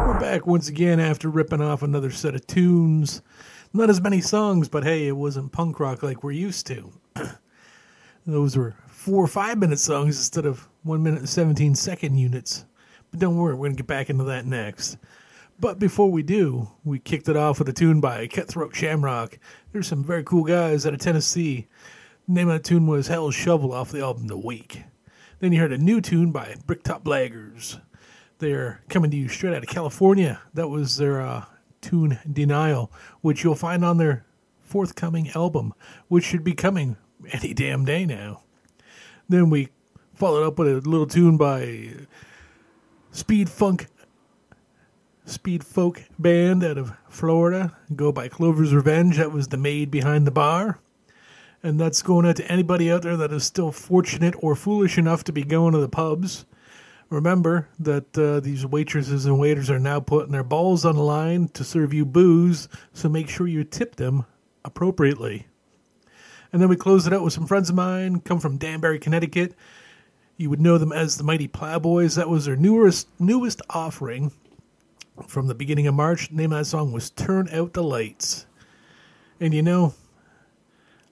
We're 0.07 0.19
back 0.19 0.47
once 0.47 0.71
again 0.71 0.99
after 0.99 1.29
ripping 1.29 1.61
off 1.61 1.83
another 1.83 2.11
set 2.11 2.35
of 2.35 2.47
tunes. 2.47 3.21
Not 3.75 3.91
as 3.91 4.01
many 4.01 4.23
songs, 4.23 4.71
but 4.71 4.85
hey, 4.85 5.07
it 5.07 5.12
wasn't 5.12 5.53
punk 5.53 5.79
rock 5.81 6.03
like 6.03 6.25
we're 6.25 6.31
used 6.31 6.66
to. 6.69 6.91
Those 8.27 8.57
were 8.57 8.75
four 8.87 9.23
or 9.23 9.29
five 9.29 9.59
minute 9.59 9.81
songs 9.81 10.16
instead 10.16 10.47
of 10.47 10.66
one 10.83 11.03
minute 11.03 11.19
and 11.19 11.29
17 11.29 11.75
second 11.75 12.16
units. 12.16 12.64
But 13.11 13.21
don't 13.21 13.37
worry, 13.37 13.53
we're 13.53 13.66
going 13.66 13.77
to 13.77 13.83
get 13.83 13.87
back 13.87 14.09
into 14.09 14.25
that 14.25 14.47
next. 14.47 14.97
But 15.61 15.81
before 15.81 16.11
we 16.11 16.23
do, 16.23 16.69
we 16.85 17.01
kicked 17.01 17.29
it 17.29 17.37
off 17.37 17.59
with 17.59 17.69
a 17.69 17.73
tune 17.73 18.01
by 18.01 18.29
Cutthroat 18.29 18.77
Shamrock. 18.77 19.41
There's 19.73 19.89
some 19.89 20.05
very 20.05 20.23
cool 20.23 20.45
guys 20.45 20.87
out 20.87 20.95
of 20.95 21.01
Tennessee. 21.01 21.67
The 22.29 22.35
name 22.35 22.49
of 22.49 22.63
the 22.63 22.69
tune 22.69 22.87
was 22.87 23.09
Hell's 23.09 23.35
Shovel 23.35 23.73
off 23.73 23.91
the 23.91 24.01
album 24.01 24.29
The 24.29 24.39
Wake. 24.39 24.85
Then 25.41 25.53
you 25.53 25.61
heard 25.61 25.73
a 25.73 25.79
new 25.79 26.01
tune 26.01 26.31
by 26.31 26.55
Bricktop 26.65 27.03
Blaggards. 27.03 27.81
They're 28.39 28.83
coming 28.89 29.11
to 29.11 29.17
you 29.17 29.29
straight 29.29 29.53
out 29.53 29.65
of 29.65 29.69
California. 29.69 30.41
That 30.55 30.69
was 30.69 30.97
their 30.97 31.21
uh, 31.21 31.47
tune 31.81 32.21
Denial, 32.33 32.93
which 33.21 33.43
you'll 33.43 33.57
find 33.57 33.85
on 33.85 33.99
their 33.99 34.27
forthcoming 34.61 35.31
album, 35.31 35.75
which 36.07 36.25
should 36.25 36.45
be 36.45 36.55
coming 36.55 36.97
any 37.33 37.53
damn 37.53 37.85
day 37.85 38.07
now. 38.07 38.43
Then 39.29 39.51
we 39.51 39.71
followed 40.15 40.47
up 40.47 40.57
with 40.57 40.69
a 40.69 40.89
little 40.89 41.07
tune 41.07 41.37
by 41.37 41.91
Speed 43.11 43.51
Funk 43.51 43.89
Speed 45.29 45.62
Folk 45.62 46.05
Band 46.18 46.64
out 46.64 46.79
of 46.79 46.93
Florida. 47.09 47.76
Go 47.95 48.11
by 48.11 48.29
Clover's 48.29 48.72
Revenge. 48.72 49.18
That 49.18 49.31
was 49.31 49.49
the 49.49 49.59
maid 49.59 49.91
behind 49.91 50.26
the 50.26 50.31
bar. 50.31 50.81
And 51.62 51.79
that's 51.79 52.01
going 52.01 52.24
out 52.24 52.37
to 52.37 52.51
anybody 52.51 52.91
out 52.91 53.03
there 53.03 53.16
that 53.18 53.33
is 53.33 53.45
still 53.45 53.70
fortunate 53.70 54.35
or 54.39 54.55
foolish 54.55 54.97
enough 54.97 55.24
to 55.24 55.33
be 55.33 55.45
going 55.45 55.74
to 55.74 55.81
the 55.81 55.89
pubs. 55.89 56.47
Remember 57.11 57.68
that 57.79 58.16
uh, 58.16 58.41
these 58.41 58.64
waitresses 58.64 59.26
and 59.26 59.39
waiters 59.39 59.70
are 59.70 59.79
now 59.79 60.01
putting 60.01 60.33
their 60.33 60.45
balls 60.45 60.87
on 60.87 60.97
the 60.97 61.03
line 61.03 61.49
to 61.49 61.62
serve 61.62 61.93
you 61.93 62.07
booze, 62.07 62.68
so 62.95 63.09
make 63.09 63.29
sure 63.29 63.47
you 63.47 63.64
tip 63.64 63.97
them 63.97 64.24
appropriately. 64.64 65.47
And 66.53 66.62
then 66.62 66.68
we 66.70 66.76
close 66.76 67.07
it 67.07 67.12
out 67.12 67.22
with 67.22 67.35
some 67.35 67.47
friends 67.47 67.68
of 67.68 67.76
mine, 67.76 68.20
come 68.20 68.41
from 68.41 68.57
Danbury, 68.57 68.99
Connecticut. 68.99 69.55
You 70.39 70.49
would 70.49 70.61
know 70.61 70.79
them 70.79 70.93
as 70.93 71.16
the 71.16 71.24
Mighty 71.24 71.49
Plowboys. 71.49 72.14
That 72.14 72.31
was 72.31 72.47
their 72.47 72.57
newest 72.57 73.09
newest 73.18 73.61
offering 73.68 74.33
from 75.27 75.47
the 75.47 75.55
beginning 75.55 75.87
of 75.87 75.95
March. 75.95 76.29
The 76.29 76.37
name 76.37 76.53
of 76.53 76.59
that 76.59 76.64
song 76.64 76.93
was 76.93 77.11
Turn 77.11 77.49
Out 77.53 77.73
the 77.73 77.83
Lights. 77.83 78.47
And 79.41 79.55
you 79.55 79.62
know, 79.62 79.95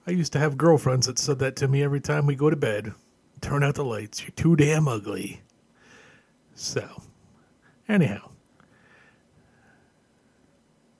I 0.05 0.11
used 0.11 0.33
to 0.33 0.39
have 0.39 0.57
girlfriends 0.57 1.07
that 1.07 1.19
said 1.19 1.39
that 1.39 1.55
to 1.57 1.67
me 1.67 1.83
every 1.83 2.01
time 2.01 2.25
we 2.25 2.35
go 2.35 2.49
to 2.49 2.55
bed. 2.55 2.93
Turn 3.41 3.63
out 3.63 3.75
the 3.75 3.85
lights. 3.85 4.21
You're 4.21 4.31
too 4.31 4.55
damn 4.55 4.87
ugly. 4.87 5.41
So, 6.55 7.03
anyhow, 7.87 8.29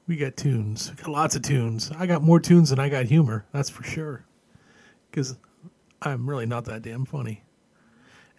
we 0.08 0.18
got 0.18 0.38
tunes. 0.38 0.90
We 0.90 0.96
got 0.98 1.10
lots 1.10 1.36
of 1.36 1.42
tunes. 1.42 1.92
I 1.98 2.06
got 2.06 2.22
more 2.22 2.40
tunes 2.40 2.70
than 2.70 2.80
I 2.80 2.90
got 2.90 3.06
humor. 3.06 3.46
That's 3.52 3.70
for 3.70 3.84
sure. 3.84 4.26
Because 5.10 5.36
I'm 6.02 6.30
really 6.30 6.46
not 6.46 6.66
that 6.66 6.84
damn 6.84 7.06
funny. 7.06 7.44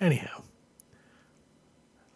Anyhow, 0.01 0.43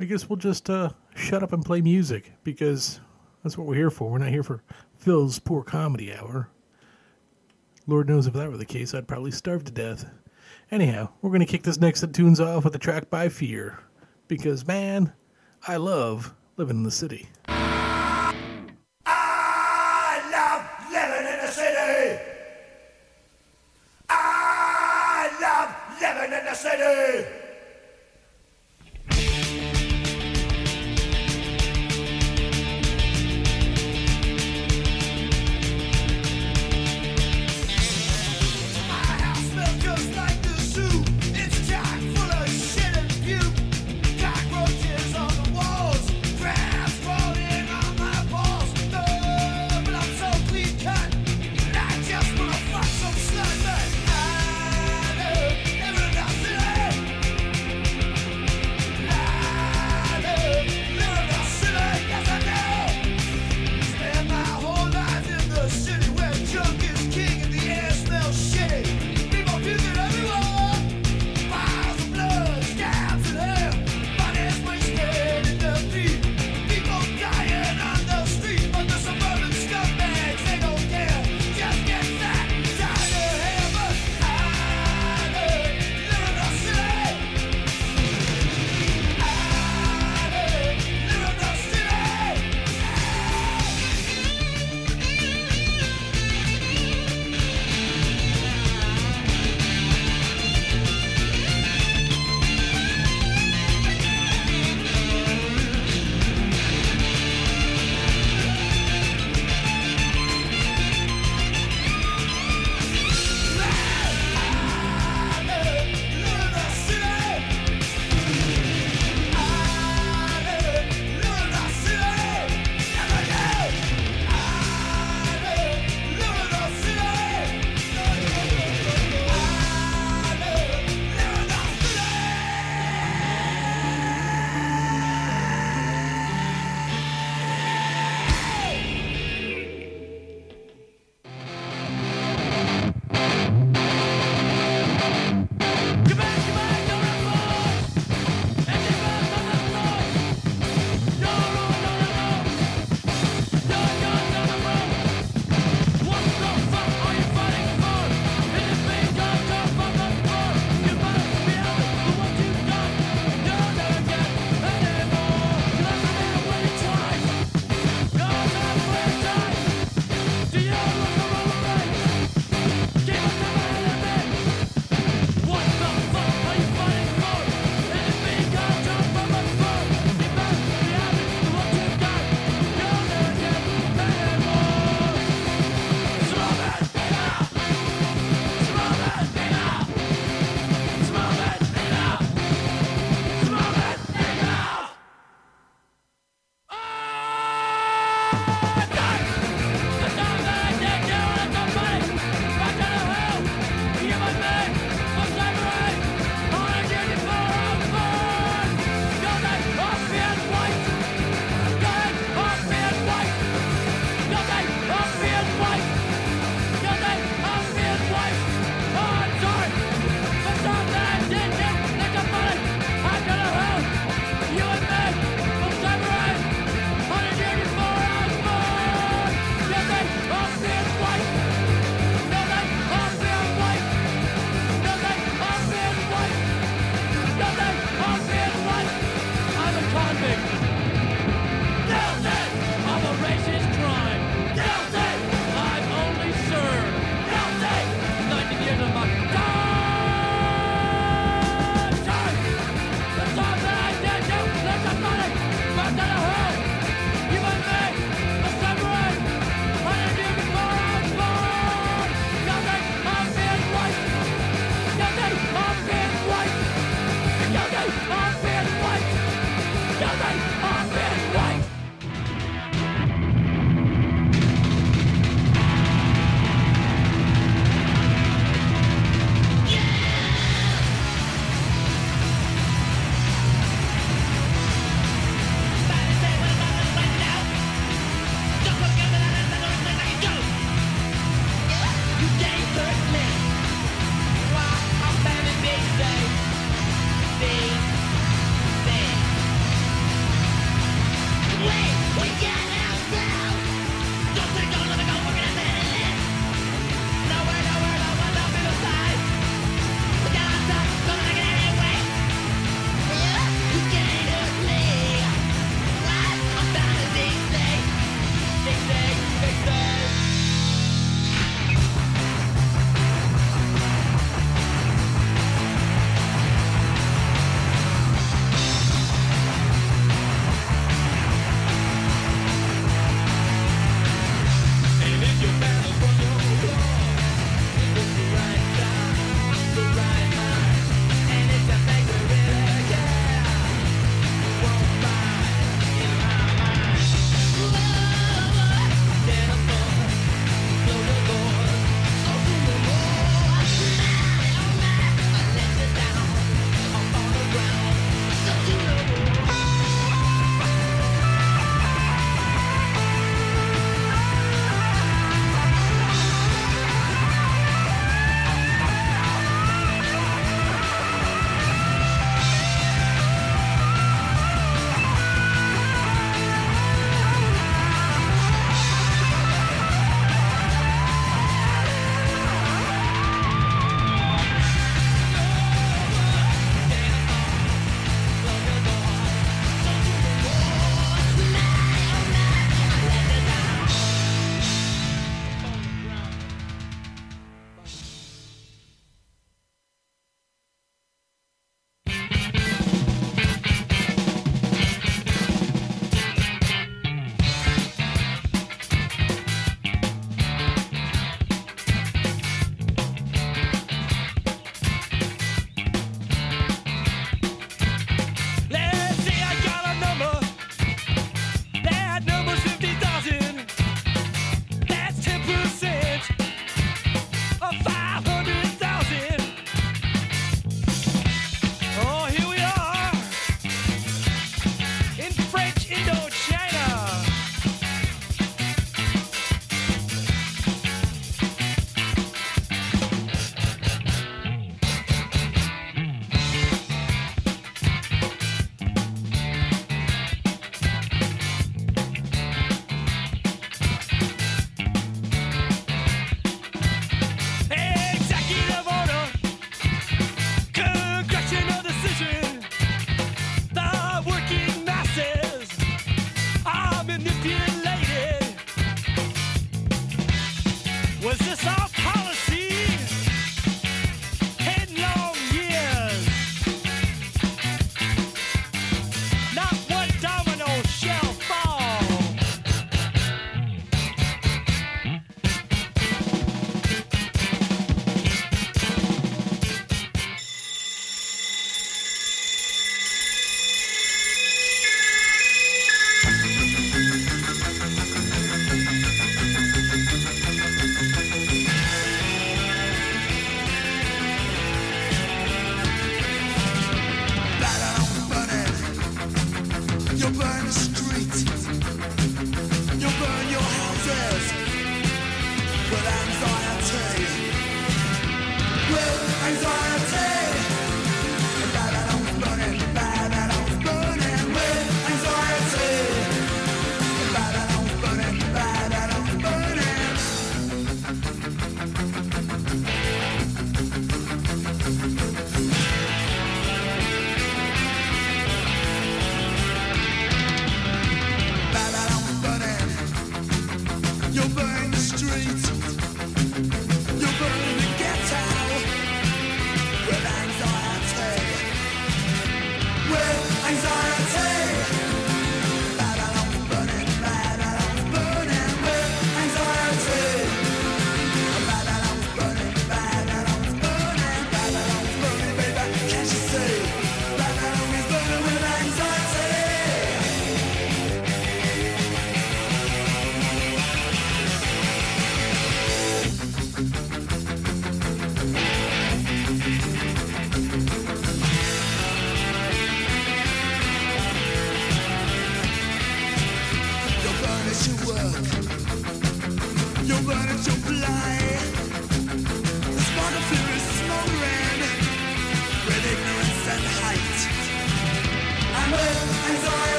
I 0.00 0.04
guess 0.04 0.28
we'll 0.28 0.36
just 0.36 0.68
uh, 0.68 0.90
shut 1.18 1.42
up 1.42 1.52
and 1.52 1.64
play 1.64 1.80
music 1.80 2.32
because 2.44 3.00
that's 3.42 3.58
what 3.58 3.66
we're 3.66 3.74
here 3.74 3.90
for. 3.90 4.10
We're 4.10 4.18
not 4.18 4.28
here 4.28 4.42
for 4.42 4.62
Phil's 4.96 5.38
poor 5.38 5.62
comedy 5.62 6.14
hour. 6.14 6.48
Lord 7.86 8.08
knows 8.08 8.26
if 8.26 8.34
that 8.34 8.50
were 8.50 8.56
the 8.56 8.64
case, 8.64 8.94
I'd 8.94 9.08
probably 9.08 9.30
starve 9.30 9.64
to 9.64 9.72
death. 9.72 10.08
Anyhow, 10.70 11.08
we're 11.22 11.30
going 11.30 11.40
to 11.40 11.46
kick 11.46 11.62
this 11.62 11.80
next 11.80 12.00
set 12.00 12.10
of 12.10 12.14
tunes 12.14 12.40
off 12.40 12.64
with 12.64 12.74
a 12.74 12.78
track 12.78 13.08
by 13.08 13.28
Fear 13.28 13.78
because, 14.28 14.66
man, 14.66 15.12
I 15.66 15.76
love 15.76 16.34
living 16.56 16.76
in 16.76 16.82
the 16.82 16.90
city. 16.90 17.28
I 19.06 20.22
love 20.30 20.92
living 20.92 21.32
in 21.32 21.38
the 21.40 21.50
city. 21.50 22.20
I 24.10 25.30
love 25.40 25.74
living 26.00 26.38
in 26.38 26.44
the 26.44 26.54
city. 26.54 27.37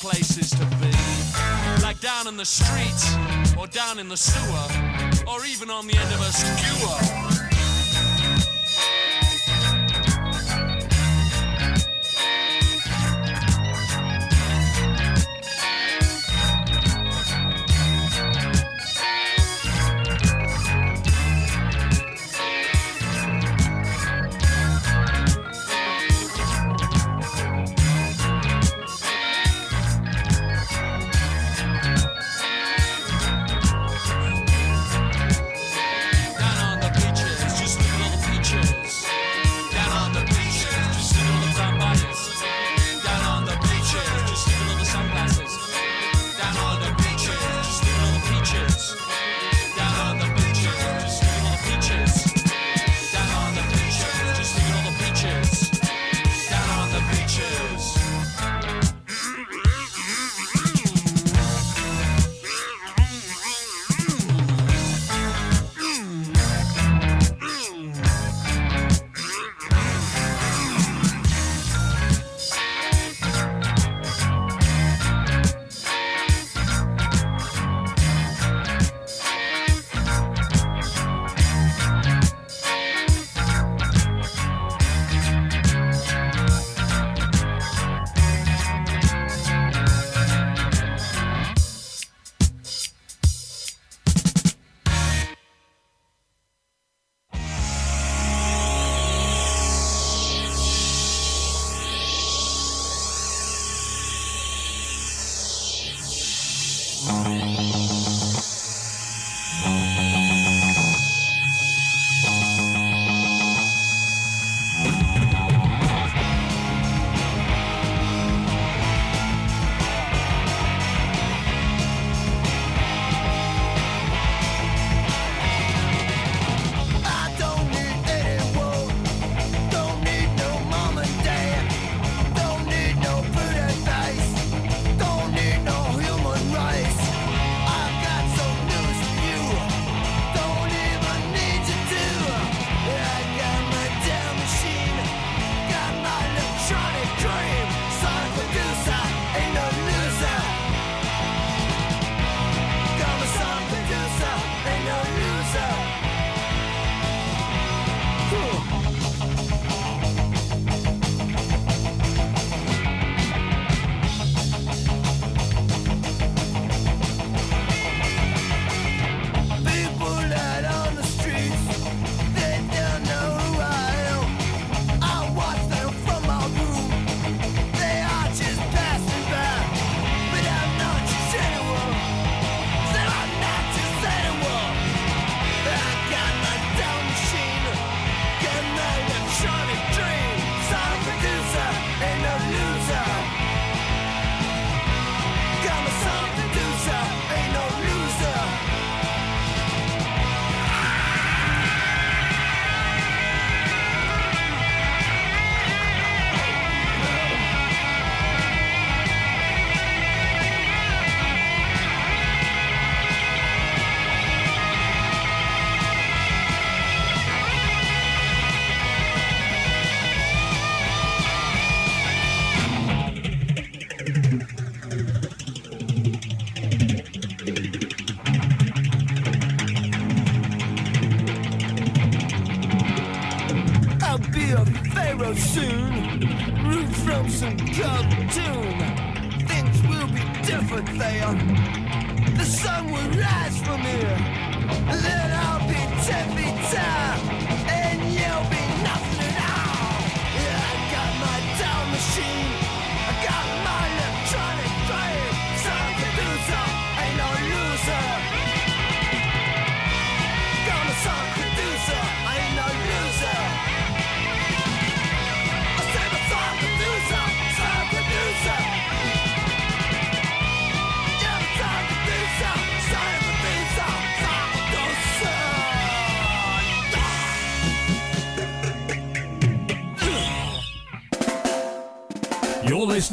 places 0.00 0.50
to 0.50 0.64
be, 0.80 0.90
like 1.82 2.00
down 2.00 2.26
in 2.26 2.34
the 2.38 2.44
street, 2.44 3.58
or 3.58 3.66
down 3.66 3.98
in 3.98 4.08
the 4.08 4.16
sewer, 4.16 5.30
or 5.30 5.44
even 5.44 5.68
on 5.68 5.86
the 5.86 5.94
end 5.94 6.14
of 6.14 6.20
a 6.20 6.32
skewer. 6.32 7.29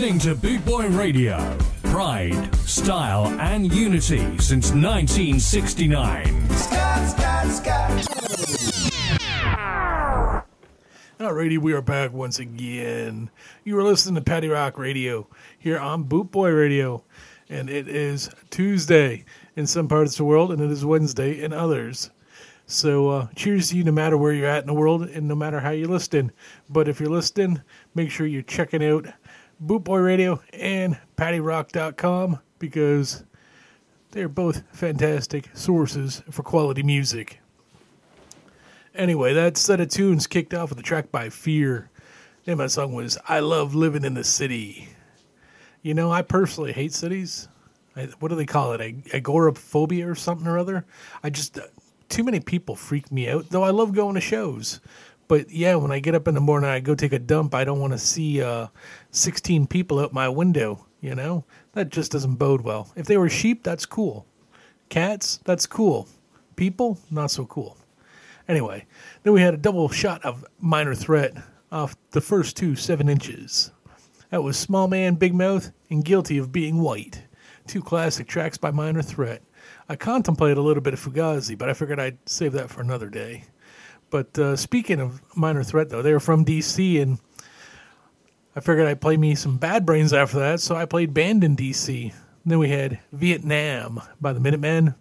Listening 0.08 0.36
to 0.36 0.42
Boot 0.42 0.64
Boy 0.64 0.88
Radio. 0.88 1.58
Pride, 1.84 2.56
style, 2.56 3.26
and 3.42 3.74
unity 3.74 4.38
since 4.38 4.72
1969. 4.72 6.24
Alrighty, 11.20 11.58
we 11.58 11.74
are 11.74 11.82
back 11.82 12.14
once 12.14 12.40
again. 12.40 13.30
You 13.66 13.78
are 13.78 13.84
listening 13.84 14.16
to 14.16 14.22
Paddy 14.22 14.48
Rock 14.48 14.78
Radio 14.78 15.28
here 15.60 15.78
on 15.78 16.04
Boot 16.04 16.32
Boy 16.32 16.52
Radio, 16.52 17.04
and 17.50 17.70
it 17.70 17.90
is 17.90 18.30
Tuesday 18.50 19.26
in 19.58 19.68
some 19.68 19.90
parts 19.90 20.14
of 20.14 20.20
the 20.20 20.24
world, 20.24 20.54
and 20.54 20.62
it 20.62 20.72
is 20.72 20.86
Wednesday 20.86 21.44
in 21.44 21.52
others. 21.52 22.12
So, 22.66 23.10
uh, 23.10 23.28
cheers 23.36 23.70
to 23.70 23.78
you 23.78 23.84
no 23.84 23.92
matter 23.92 24.18
where 24.18 24.32
you're 24.32 24.48
at 24.48 24.64
in 24.64 24.68
the 24.68 24.74
world 24.74 25.04
and 25.04 25.28
no 25.28 25.36
matter 25.36 25.60
how 25.60 25.72
you're 25.72 25.90
listening. 25.90 26.32
But 26.70 26.88
if 26.88 27.02
you're 27.02 27.10
listening, 27.10 27.62
make 27.94 28.10
sure 28.10 28.26
you're 28.26 28.42
checking 28.42 28.86
out 28.86 29.08
Boot 29.60 29.84
Boy 29.84 29.98
Radio 29.98 30.42
and 30.54 31.00
PaddyRock.com 31.16 32.40
because 32.60 33.24
they're 34.12 34.30
both 34.30 34.64
fantastic 34.72 35.50
sources 35.54 36.22
for 36.30 36.44
quality 36.44 36.84
music. 36.84 37.40
Anyway, 38.94 39.34
that 39.34 39.58
set 39.58 39.80
of 39.80 39.90
tunes 39.90 40.28
kicked 40.28 40.54
off 40.54 40.70
with 40.70 40.80
a 40.80 40.84
track 40.84 41.12
by 41.12 41.30
Fear. 41.30 41.90
The 42.46 42.52
name 42.52 42.60
of 42.60 42.66
that 42.66 42.70
song 42.70 42.94
was 42.94 43.18
I 43.28 43.40
Love 43.40 43.76
Living 43.76 44.04
in 44.04 44.14
the 44.14 44.24
City. 44.24 44.90
You 45.82 45.94
know, 45.94 46.12
I 46.12 46.22
personally 46.22 46.72
hate 46.72 46.94
cities. 46.94 47.48
I, 47.96 48.06
what 48.20 48.30
do 48.30 48.36
they 48.36 48.46
call 48.46 48.74
it? 48.74 48.82
Ag- 48.82 49.10
Agoraphobia 49.14 50.10
or 50.10 50.16
something 50.16 50.48
or 50.48 50.58
other? 50.58 50.86
I 51.24 51.30
just, 51.30 51.58
uh, 51.58 51.64
too 52.10 52.24
many 52.24 52.40
people 52.40 52.76
freak 52.76 53.12
me 53.12 53.30
out, 53.30 53.50
though 53.50 53.64
I 53.64 53.72
love 53.72 53.94
going 53.94 54.16
to 54.16 54.22
shows. 54.22 54.80
But 55.28 55.52
yeah, 55.52 55.76
when 55.76 55.92
I 55.92 56.00
get 56.00 56.16
up 56.16 56.28
in 56.28 56.36
the 56.36 56.42
morning, 56.42 56.70
I 56.70 56.80
go 56.80 56.96
take 56.96 57.14
a 57.14 57.20
dump. 57.20 57.54
I 57.54 57.64
don't 57.64 57.80
want 57.80 57.94
to 57.94 58.00
see 58.00 58.42
uh, 58.42 58.68
16 59.12 59.68
people 59.68 60.00
out 60.00 60.14
my 60.14 60.30
window, 60.30 60.86
you 61.02 61.16
know? 61.16 61.44
That 61.74 61.90
just 61.90 62.12
doesn't 62.12 62.36
bode 62.36 62.62
well. 62.62 62.92
If 62.96 63.08
they 63.08 63.18
were 63.18 63.30
sheep, 63.30 63.64
that's 63.64 63.86
cool. 63.86 64.26
Cats, 64.90 65.40
that's 65.44 65.66
cool. 65.66 66.08
People, 66.56 66.98
not 67.12 67.32
so 67.32 67.46
cool. 67.46 67.78
Anyway, 68.48 68.86
then 69.24 69.34
we 69.34 69.42
had 69.42 69.54
a 69.54 69.58
double 69.58 69.90
shot 69.90 70.24
of 70.24 70.46
Minor 70.60 70.96
Threat 70.96 71.36
off 71.72 71.98
the 72.12 72.22
first 72.22 72.56
two 72.56 72.76
seven 72.76 73.10
inches. 73.10 73.72
That 74.30 74.44
was 74.44 74.58
Small 74.58 74.88
Man, 74.88 75.16
Big 75.16 75.34
Mouth, 75.34 75.72
and 75.90 76.04
Guilty 76.04 76.38
of 76.38 76.52
Being 76.52 76.82
White. 76.82 77.24
Two 77.66 77.82
classic 77.82 78.28
tracks 78.28 78.58
by 78.58 78.72
Minor 78.72 79.02
Threat. 79.02 79.42
I 79.90 79.98
contemplated 79.98 80.58
a 80.58 80.62
little 80.62 80.82
bit 80.82 80.94
of 80.94 81.02
Fugazi, 81.02 81.58
but 81.58 81.70
I 81.70 81.74
figured 81.74 82.00
I'd 82.00 82.18
save 82.26 82.54
that 82.54 82.70
for 82.70 82.82
another 82.82 83.10
day. 83.10 83.44
But 84.10 84.38
uh, 84.40 84.56
speaking 84.56 85.00
of 85.00 85.22
Minor 85.36 85.64
Threat, 85.64 85.90
though, 85.90 86.02
they 86.02 86.14
were 86.14 86.20
from 86.20 86.46
DC, 86.46 87.02
and 87.02 87.20
I 88.56 88.60
figured 88.60 88.88
I'd 88.88 89.02
play 89.02 89.18
me 89.18 89.36
some 89.36 89.58
Bad 89.58 89.86
Brains 89.86 90.14
after 90.14 90.40
that, 90.40 90.62
so 90.62 90.76
I 90.76 90.86
played 90.86 91.14
Band 91.14 91.44
in 91.44 91.56
DC. 91.56 92.14
then 92.46 92.60
we 92.60 92.70
had 92.70 93.00
Vietnam 93.12 94.02
by 94.22 94.32
the 94.32 94.40
Minutemen, 94.40 94.96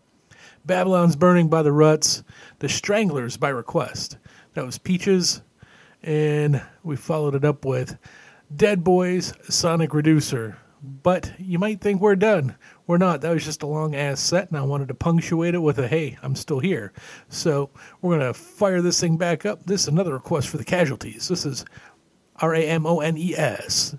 Babylon's 0.65 1.15
Burning 1.15 1.49
by 1.49 1.63
the 1.63 1.73
Ruts, 1.73 2.25
The 2.59 2.69
Stranglers 2.69 3.37
by 3.37 3.51
Request. 3.51 4.19
That 4.55 4.67
was 4.67 4.79
Peaches, 4.79 5.43
and 6.03 6.61
we 6.83 6.97
followed 6.97 7.37
it 7.37 7.45
up 7.45 7.65
with 7.65 7.99
Dead 8.55 8.83
Boys 8.83 9.33
Sonic 9.49 9.95
Reducer. 9.95 10.59
But 10.83 11.33
you 11.39 11.59
might 11.59 11.81
think 11.81 12.01
we're 12.01 12.17
done. 12.17 12.57
We're 12.87 12.99
not. 12.99 13.21
That 13.21 13.33
was 13.33 13.45
just 13.45 13.63
a 13.63 13.67
long 13.67 13.97
ass 13.97 14.21
set, 14.21 14.49
and 14.49 14.59
I 14.59 14.63
wanted 14.63 14.89
to 14.89 14.95
punctuate 14.95 15.55
it 15.55 15.59
with 15.59 15.79
a 15.79 15.89
hey, 15.89 16.19
I'm 16.23 16.37
still 16.37 16.61
here. 16.61 16.93
So 17.29 17.71
we're 18.01 18.17
going 18.19 18.33
to 18.33 18.39
fire 18.39 18.81
this 18.81 19.01
thing 19.01 19.17
back 19.17 19.45
up. 19.45 19.65
This 19.65 19.83
is 19.83 19.89
another 19.89 20.13
request 20.13 20.49
for 20.49 20.57
the 20.57 20.65
casualties. 20.65 21.27
This 21.29 21.45
is 21.45 21.65
R 22.37 22.55
A 22.55 22.65
M 22.65 22.87
O 22.87 23.01
N 23.01 23.17
E 23.17 23.35
S. 23.35 23.97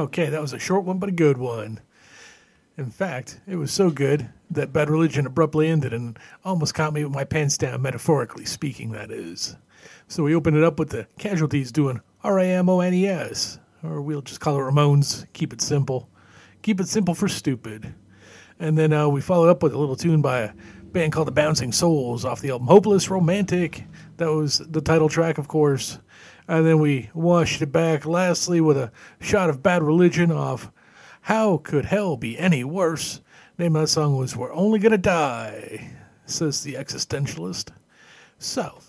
Okay, 0.00 0.30
that 0.30 0.40
was 0.40 0.54
a 0.54 0.58
short 0.58 0.84
one, 0.84 0.98
but 0.98 1.10
a 1.10 1.12
good 1.12 1.36
one. 1.36 1.78
In 2.78 2.90
fact, 2.90 3.38
it 3.46 3.56
was 3.56 3.70
so 3.70 3.90
good 3.90 4.30
that 4.50 4.72
Bad 4.72 4.88
Religion 4.88 5.26
abruptly 5.26 5.68
ended 5.68 5.92
and 5.92 6.18
almost 6.42 6.72
caught 6.72 6.94
me 6.94 7.04
with 7.04 7.12
my 7.12 7.24
pants 7.24 7.58
down, 7.58 7.82
metaphorically 7.82 8.46
speaking, 8.46 8.92
that 8.92 9.10
is. 9.10 9.58
So 10.08 10.22
we 10.22 10.34
opened 10.34 10.56
it 10.56 10.64
up 10.64 10.78
with 10.78 10.88
the 10.88 11.06
casualties 11.18 11.70
doing 11.70 12.00
R 12.24 12.38
A 12.38 12.46
M 12.46 12.70
O 12.70 12.80
N 12.80 12.94
E 12.94 13.08
S, 13.08 13.58
or 13.82 14.00
we'll 14.00 14.22
just 14.22 14.40
call 14.40 14.56
it 14.56 14.62
Ramones. 14.62 15.26
Keep 15.34 15.52
it 15.52 15.60
simple. 15.60 16.08
Keep 16.62 16.80
it 16.80 16.88
simple 16.88 17.14
for 17.14 17.28
stupid. 17.28 17.94
And 18.58 18.78
then 18.78 18.94
uh, 18.94 19.06
we 19.06 19.20
followed 19.20 19.50
up 19.50 19.62
with 19.62 19.74
a 19.74 19.78
little 19.78 19.96
tune 19.96 20.22
by 20.22 20.38
a 20.38 20.52
band 20.92 21.12
called 21.12 21.28
the 21.28 21.32
Bouncing 21.32 21.72
Souls 21.72 22.24
off 22.24 22.40
the 22.40 22.52
album 22.52 22.68
Hopeless 22.68 23.10
Romantic. 23.10 23.84
That 24.16 24.32
was 24.32 24.60
the 24.60 24.80
title 24.80 25.10
track, 25.10 25.36
of 25.36 25.46
course. 25.46 25.98
And 26.50 26.66
then 26.66 26.80
we 26.80 27.10
washed 27.14 27.62
it 27.62 27.70
back 27.70 28.04
lastly 28.04 28.60
with 28.60 28.76
a 28.76 28.90
shot 29.20 29.50
of 29.50 29.62
Bad 29.62 29.84
Religion 29.84 30.32
off 30.32 30.72
How 31.20 31.58
Could 31.58 31.84
Hell 31.84 32.16
Be 32.16 32.36
Any 32.36 32.64
Worse? 32.64 33.20
Name 33.56 33.76
of 33.76 33.82
that 33.82 33.86
song 33.86 34.16
was 34.16 34.36
We're 34.36 34.52
Only 34.52 34.80
Gonna 34.80 34.98
Die, 34.98 35.92
says 36.26 36.64
the 36.64 36.74
existentialist. 36.74 37.70
So, 38.40 38.80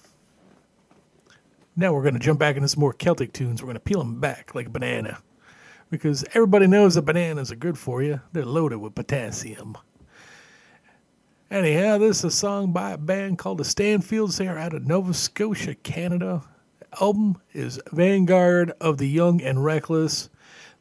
now 1.76 1.94
we're 1.94 2.02
going 2.02 2.16
to 2.16 2.20
jump 2.20 2.40
back 2.40 2.56
into 2.56 2.68
some 2.68 2.80
more 2.80 2.94
Celtic 2.94 3.32
tunes. 3.32 3.62
We're 3.62 3.68
going 3.68 3.76
to 3.76 3.80
peel 3.80 4.00
them 4.00 4.20
back 4.20 4.56
like 4.56 4.66
a 4.66 4.72
banana. 4.72 5.20
Because 5.92 6.26
everybody 6.34 6.66
knows 6.66 6.96
that 6.96 7.04
bananas 7.04 7.52
are 7.52 7.56
good 7.56 7.78
for 7.78 8.02
you. 8.02 8.22
They're 8.34 8.44
loaded 8.44 8.78
with 8.78 8.96
potassium. 8.96 9.78
Anyhow, 11.52 12.00
this 12.00 12.20
is 12.20 12.24
a 12.24 12.32
song 12.32 12.72
by 12.72 12.94
a 12.94 12.98
band 12.98 13.38
called 13.38 13.60
the 13.60 13.66
Stanfields. 13.66 14.38
They 14.38 14.48
are 14.48 14.58
out 14.58 14.74
of 14.74 14.88
Nova 14.88 15.14
Scotia, 15.14 15.76
Canada. 15.76 16.42
Album 17.00 17.38
is 17.54 17.80
Vanguard 17.94 18.74
of 18.82 18.98
the 18.98 19.08
Young 19.08 19.42
and 19.42 19.64
Reckless. 19.64 20.30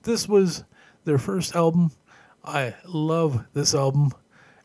This 0.03 0.29
was 0.29 0.65
their 1.05 1.19
first 1.19 1.55
album. 1.55 1.93
I 2.45 2.75
love 2.85 3.45
this 3.53 3.75
album. 3.75 4.11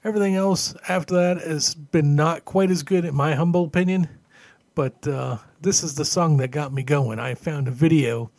Everything 0.03 0.35
else 0.35 0.75
after 0.89 1.13
that 1.15 1.41
has 1.41 1.75
been 1.75 2.15
not 2.15 2.45
quite 2.45 2.71
as 2.71 2.81
good, 2.81 3.05
in 3.05 3.13
my 3.13 3.35
humble 3.35 3.65
opinion. 3.65 4.09
But 4.73 5.07
uh, 5.07 5.37
this 5.61 5.83
is 5.83 5.93
the 5.93 6.03
song 6.03 6.37
that 6.37 6.49
got 6.49 6.73
me 6.73 6.81
going. 6.81 7.19
I 7.19 7.35
found 7.35 7.67
a 7.67 7.71
video 7.71 8.31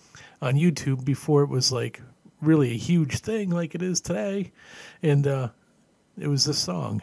on 0.43 0.55
YouTube 0.55 1.05
before 1.05 1.45
it 1.45 1.49
was 1.49 1.71
like 1.71 2.03
really 2.43 2.73
a 2.73 2.79
huge 2.79 3.21
thing 3.21 3.51
like 3.51 3.77
it 3.77 3.83
is 3.83 4.01
today. 4.01 4.53
And 5.03 5.27
uh, 5.29 5.51
it 6.19 6.27
was 6.27 6.45
this 6.45 6.59
song. 6.59 7.03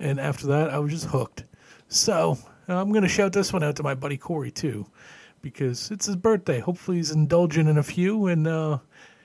And 0.00 0.18
after 0.18 0.48
that, 0.48 0.70
I 0.70 0.78
was 0.80 0.90
just 0.90 1.06
hooked. 1.06 1.44
So 1.88 2.38
I'm 2.66 2.90
going 2.90 3.02
to 3.04 3.08
shout 3.08 3.32
this 3.32 3.52
one 3.52 3.62
out 3.62 3.76
to 3.76 3.84
my 3.84 3.94
buddy 3.94 4.16
Corey, 4.16 4.50
too, 4.50 4.86
because 5.44 5.90
it's 5.90 6.06
his 6.06 6.16
birthday. 6.16 6.58
Hopefully, 6.58 6.96
he's 6.96 7.10
indulging 7.10 7.68
in 7.68 7.76
a 7.76 7.82
few. 7.82 8.26
And 8.28 8.48
uh, 8.48 8.78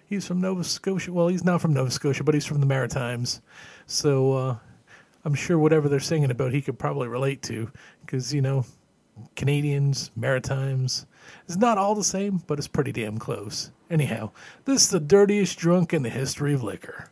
he's 0.05 0.27
from 0.27 0.41
Nova 0.41 0.65
Scotia. 0.65 1.13
Well, 1.13 1.29
he's 1.29 1.45
not 1.45 1.61
from 1.61 1.73
Nova 1.73 1.89
Scotia, 1.89 2.25
but 2.25 2.35
he's 2.35 2.45
from 2.45 2.59
the 2.59 2.65
Maritimes. 2.65 3.41
So 3.85 4.33
uh, 4.33 4.57
I'm 5.23 5.33
sure 5.33 5.57
whatever 5.57 5.87
they're 5.87 6.01
singing 6.01 6.29
about, 6.29 6.51
he 6.51 6.61
could 6.61 6.77
probably 6.77 7.07
relate 7.07 7.41
to, 7.43 7.71
because, 8.05 8.33
you 8.33 8.41
know, 8.41 8.65
Canadians, 9.37 10.11
Maritimes. 10.15 11.05
It's 11.45 11.57
not 11.57 11.77
all 11.77 11.95
the 11.95 12.03
same, 12.03 12.43
but 12.47 12.59
it's 12.59 12.67
pretty 12.67 12.91
damn 12.91 13.17
close. 13.17 13.71
Anyhow, 13.89 14.31
this 14.65 14.83
is 14.83 14.89
the 14.89 14.99
dirtiest 14.99 15.57
drunk 15.57 15.93
in 15.93 16.03
the 16.03 16.09
history 16.09 16.53
of 16.53 16.63
liquor. 16.63 17.09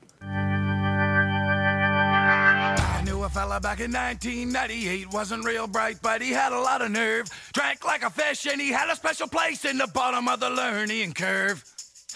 Fella 3.38 3.60
back 3.60 3.80
in 3.82 3.94
1998 3.94 5.14
wasn't 5.14 5.46
real 5.46 5.68
bright, 5.68 6.02
but 6.02 6.24
he 6.24 6.32
had 6.32 6.54
a 6.54 6.60
lot 6.60 6.82
of 6.82 6.90
nerve. 6.90 7.30
Drank 7.54 7.86
like 7.86 8.02
a 8.02 8.10
fish, 8.10 8.48
and 8.48 8.60
he 8.60 8.72
had 8.72 8.90
a 8.90 8.96
special 8.96 9.28
place 9.28 9.64
in 9.64 9.78
the 9.78 9.86
bottom 9.86 10.28
of 10.28 10.40
the 10.40 10.50
learning 10.50 11.14
curve. 11.14 11.64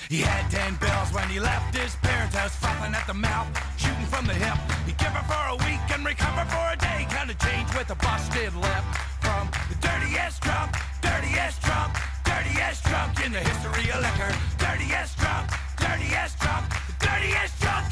He 0.09 0.17
had 0.17 0.49
ten 0.49 0.73
bills 0.81 1.13
when 1.13 1.29
he 1.29 1.39
left 1.39 1.77
his 1.77 1.93
parents' 1.97 2.33
house, 2.33 2.55
frothing 2.55 2.95
at 2.95 3.05
the 3.05 3.13
mouth, 3.13 3.45
shooting 3.77 4.09
from 4.09 4.25
the 4.25 4.33
hip. 4.33 4.57
He'd 4.87 4.97
give 4.97 5.13
her 5.13 5.25
for 5.29 5.45
a 5.53 5.57
week 5.61 5.85
and 5.93 6.03
recover 6.03 6.43
for 6.49 6.65
a 6.73 6.77
day, 6.81 7.05
kind 7.13 7.29
of 7.29 7.37
change 7.37 7.69
with 7.77 7.91
a 7.91 7.95
busted 8.01 8.55
lip. 8.55 8.83
From 9.21 9.45
the 9.69 9.77
dirtiest 9.77 10.41
drunk, 10.41 10.73
dirtiest 11.05 11.61
drunk, 11.61 12.01
dirtiest 12.25 12.83
drunk 12.85 13.23
in 13.23 13.31
the 13.31 13.45
history 13.45 13.93
of 13.93 14.01
liquor. 14.01 14.33
Dirtiest 14.57 15.19
drunk, 15.21 15.53
dirtiest 15.77 16.39
drunk, 16.41 16.65
dirtiest 16.97 17.61
drunk 17.61 17.90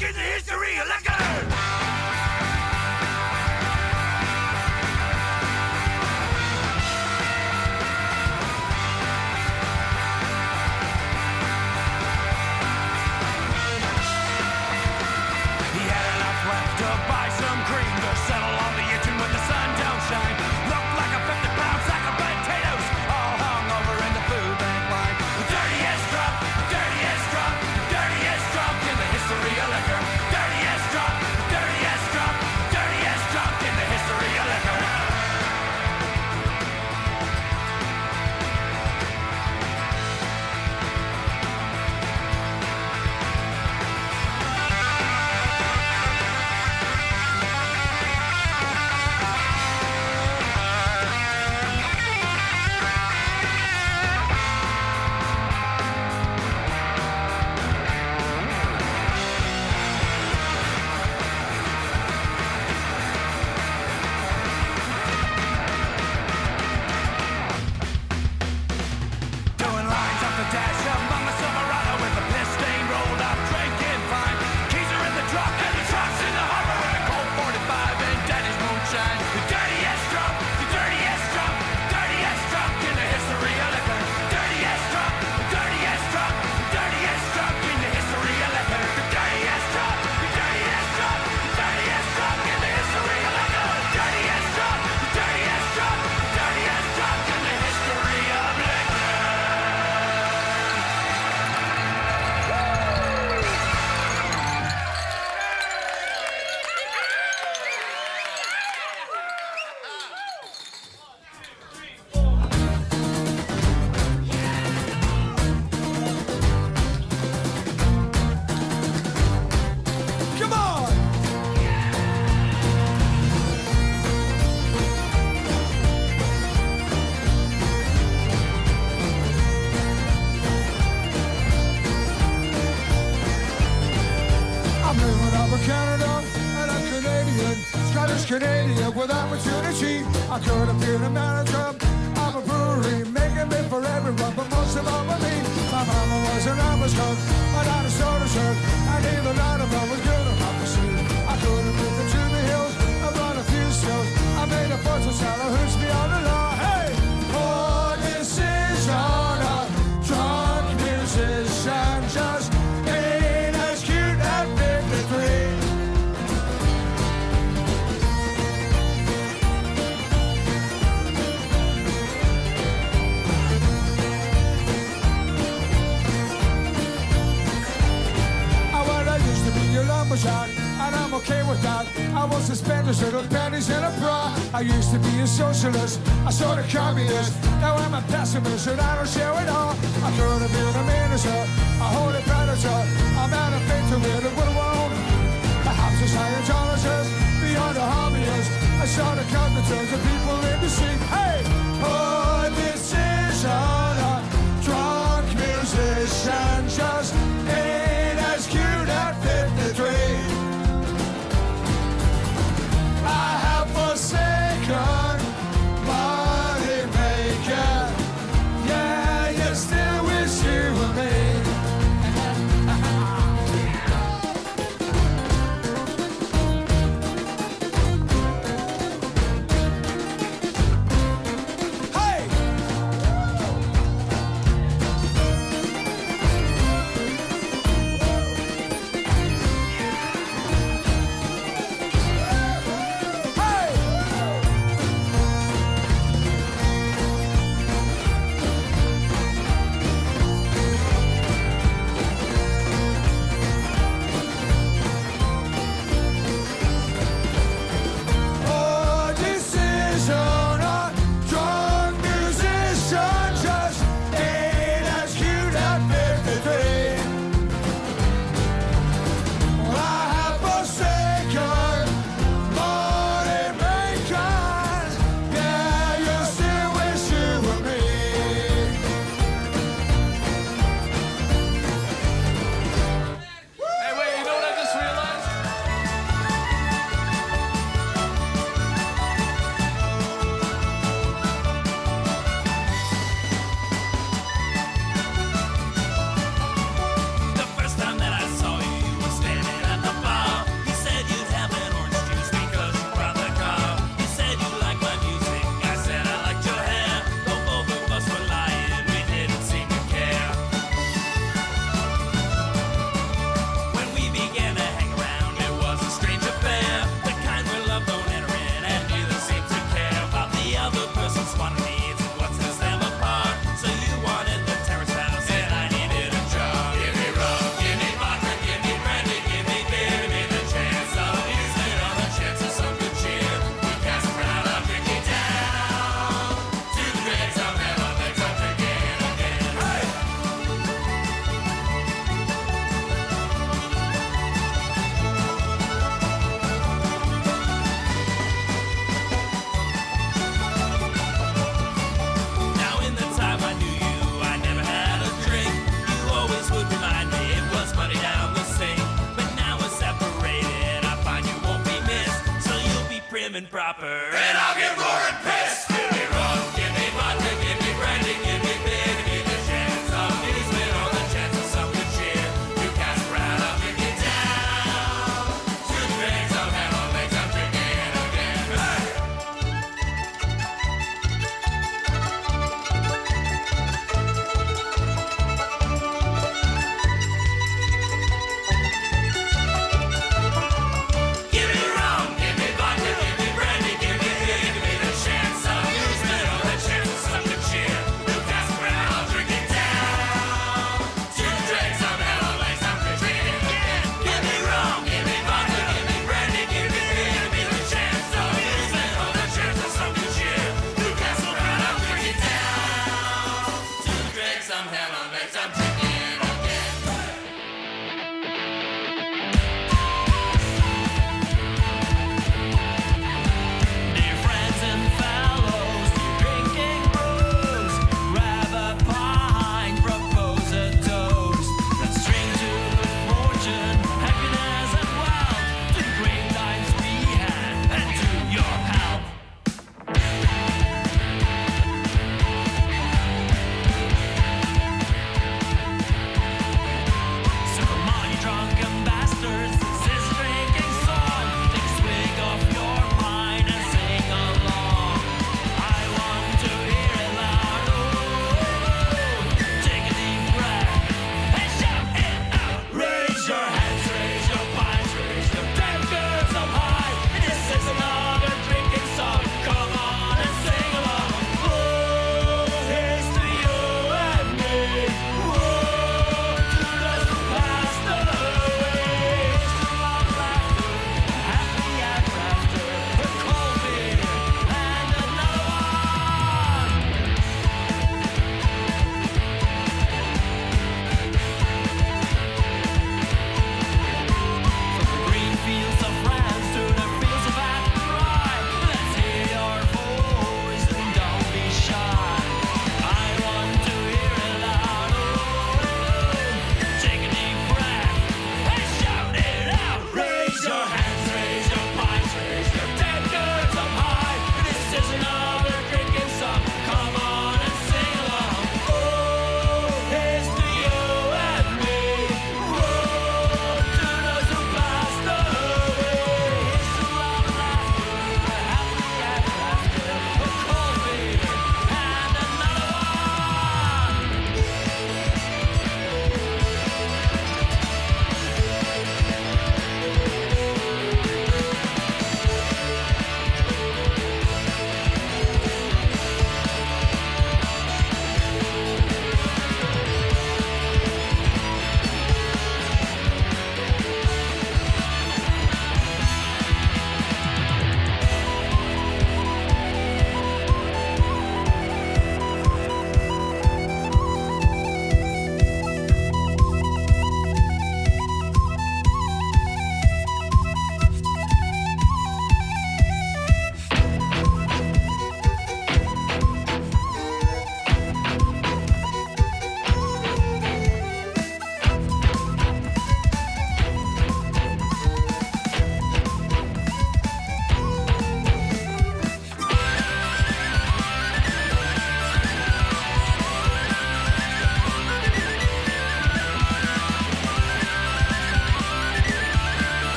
could 140.44 140.68
have 140.68 140.80
been 140.80 141.02
America. 141.04 141.76
I'm 142.16 142.36
a 142.36 142.40
brewery 142.40 143.04
making 143.04 143.52
it 143.52 143.64
for 143.68 143.84
everyone, 143.84 144.34
but 144.36 144.48
most 144.50 144.76
of 144.76 144.86
all 144.88 145.04
for 145.08 145.18
me. 145.24 145.34
My 145.72 145.84
mama 145.84 146.16
was 146.26 146.46
an 146.46 146.58
Irish 146.58 146.94
cook, 146.94 147.18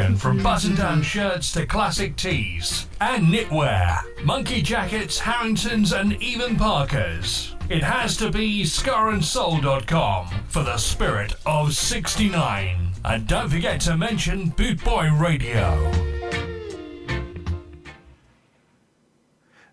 And 0.00 0.20
from 0.20 0.42
button 0.42 0.74
down 0.74 1.02
shirts 1.02 1.52
to 1.52 1.66
classic 1.66 2.16
tees 2.16 2.88
and 3.00 3.28
knitwear, 3.28 4.24
monkey 4.24 4.60
jackets, 4.60 5.20
Harringtons, 5.20 5.92
and 5.92 6.20
even 6.20 6.56
Parkers. 6.56 7.54
It 7.68 7.82
has 7.84 8.16
to 8.16 8.30
be 8.30 8.64
skaandsoul.com 8.64 10.28
for 10.48 10.64
the 10.64 10.76
spirit 10.78 11.34
of 11.46 11.74
69. 11.74 12.92
And 13.04 13.26
don't 13.28 13.48
forget 13.48 13.80
to 13.82 13.96
mention 13.96 14.48
Boot 14.50 14.82
Boy 14.82 15.10
Radio. 15.12 15.92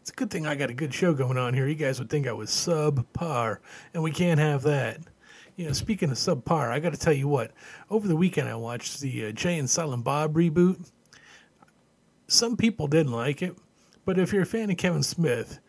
It's 0.02 0.12
a 0.12 0.14
good 0.14 0.30
thing 0.30 0.46
I 0.46 0.54
got 0.54 0.70
a 0.70 0.74
good 0.74 0.94
show 0.94 1.14
going 1.14 1.38
on 1.38 1.56
here. 1.56 1.68
You 1.68 1.76
guys 1.76 1.98
would 1.98 2.10
think 2.10 2.28
I 2.28 2.34
was 2.34 2.52
subpar, 2.52 3.58
and 3.94 4.04
we 4.04 4.12
can't 4.12 4.40
have 4.40 4.62
that. 4.64 5.00
You 5.62 5.68
know, 5.68 5.74
speaking 5.74 6.10
of 6.10 6.18
subpar, 6.18 6.72
I 6.72 6.80
got 6.80 6.92
to 6.92 7.00
tell 7.00 7.14
you 7.14 7.28
what. 7.28 7.52
Over 7.92 8.08
the 8.08 8.16
weekend, 8.16 8.50
I 8.50 8.56
watched 8.56 9.00
the 9.00 9.28
uh, 9.28 9.32
Jay 9.32 9.60
and 9.60 9.70
Silent 9.70 10.04
Bob 10.04 10.34
reboot. 10.34 10.90
Some 12.26 12.58
people 12.58 12.88
didn't 12.88 13.12
like 13.12 13.44
it, 13.44 13.56
but 14.04 14.18
if 14.18 14.34
you're 14.34 14.42
a 14.42 14.48
fan 14.48 14.72
of 14.72 14.78
Kevin 14.78 15.04
Smith 15.04 15.60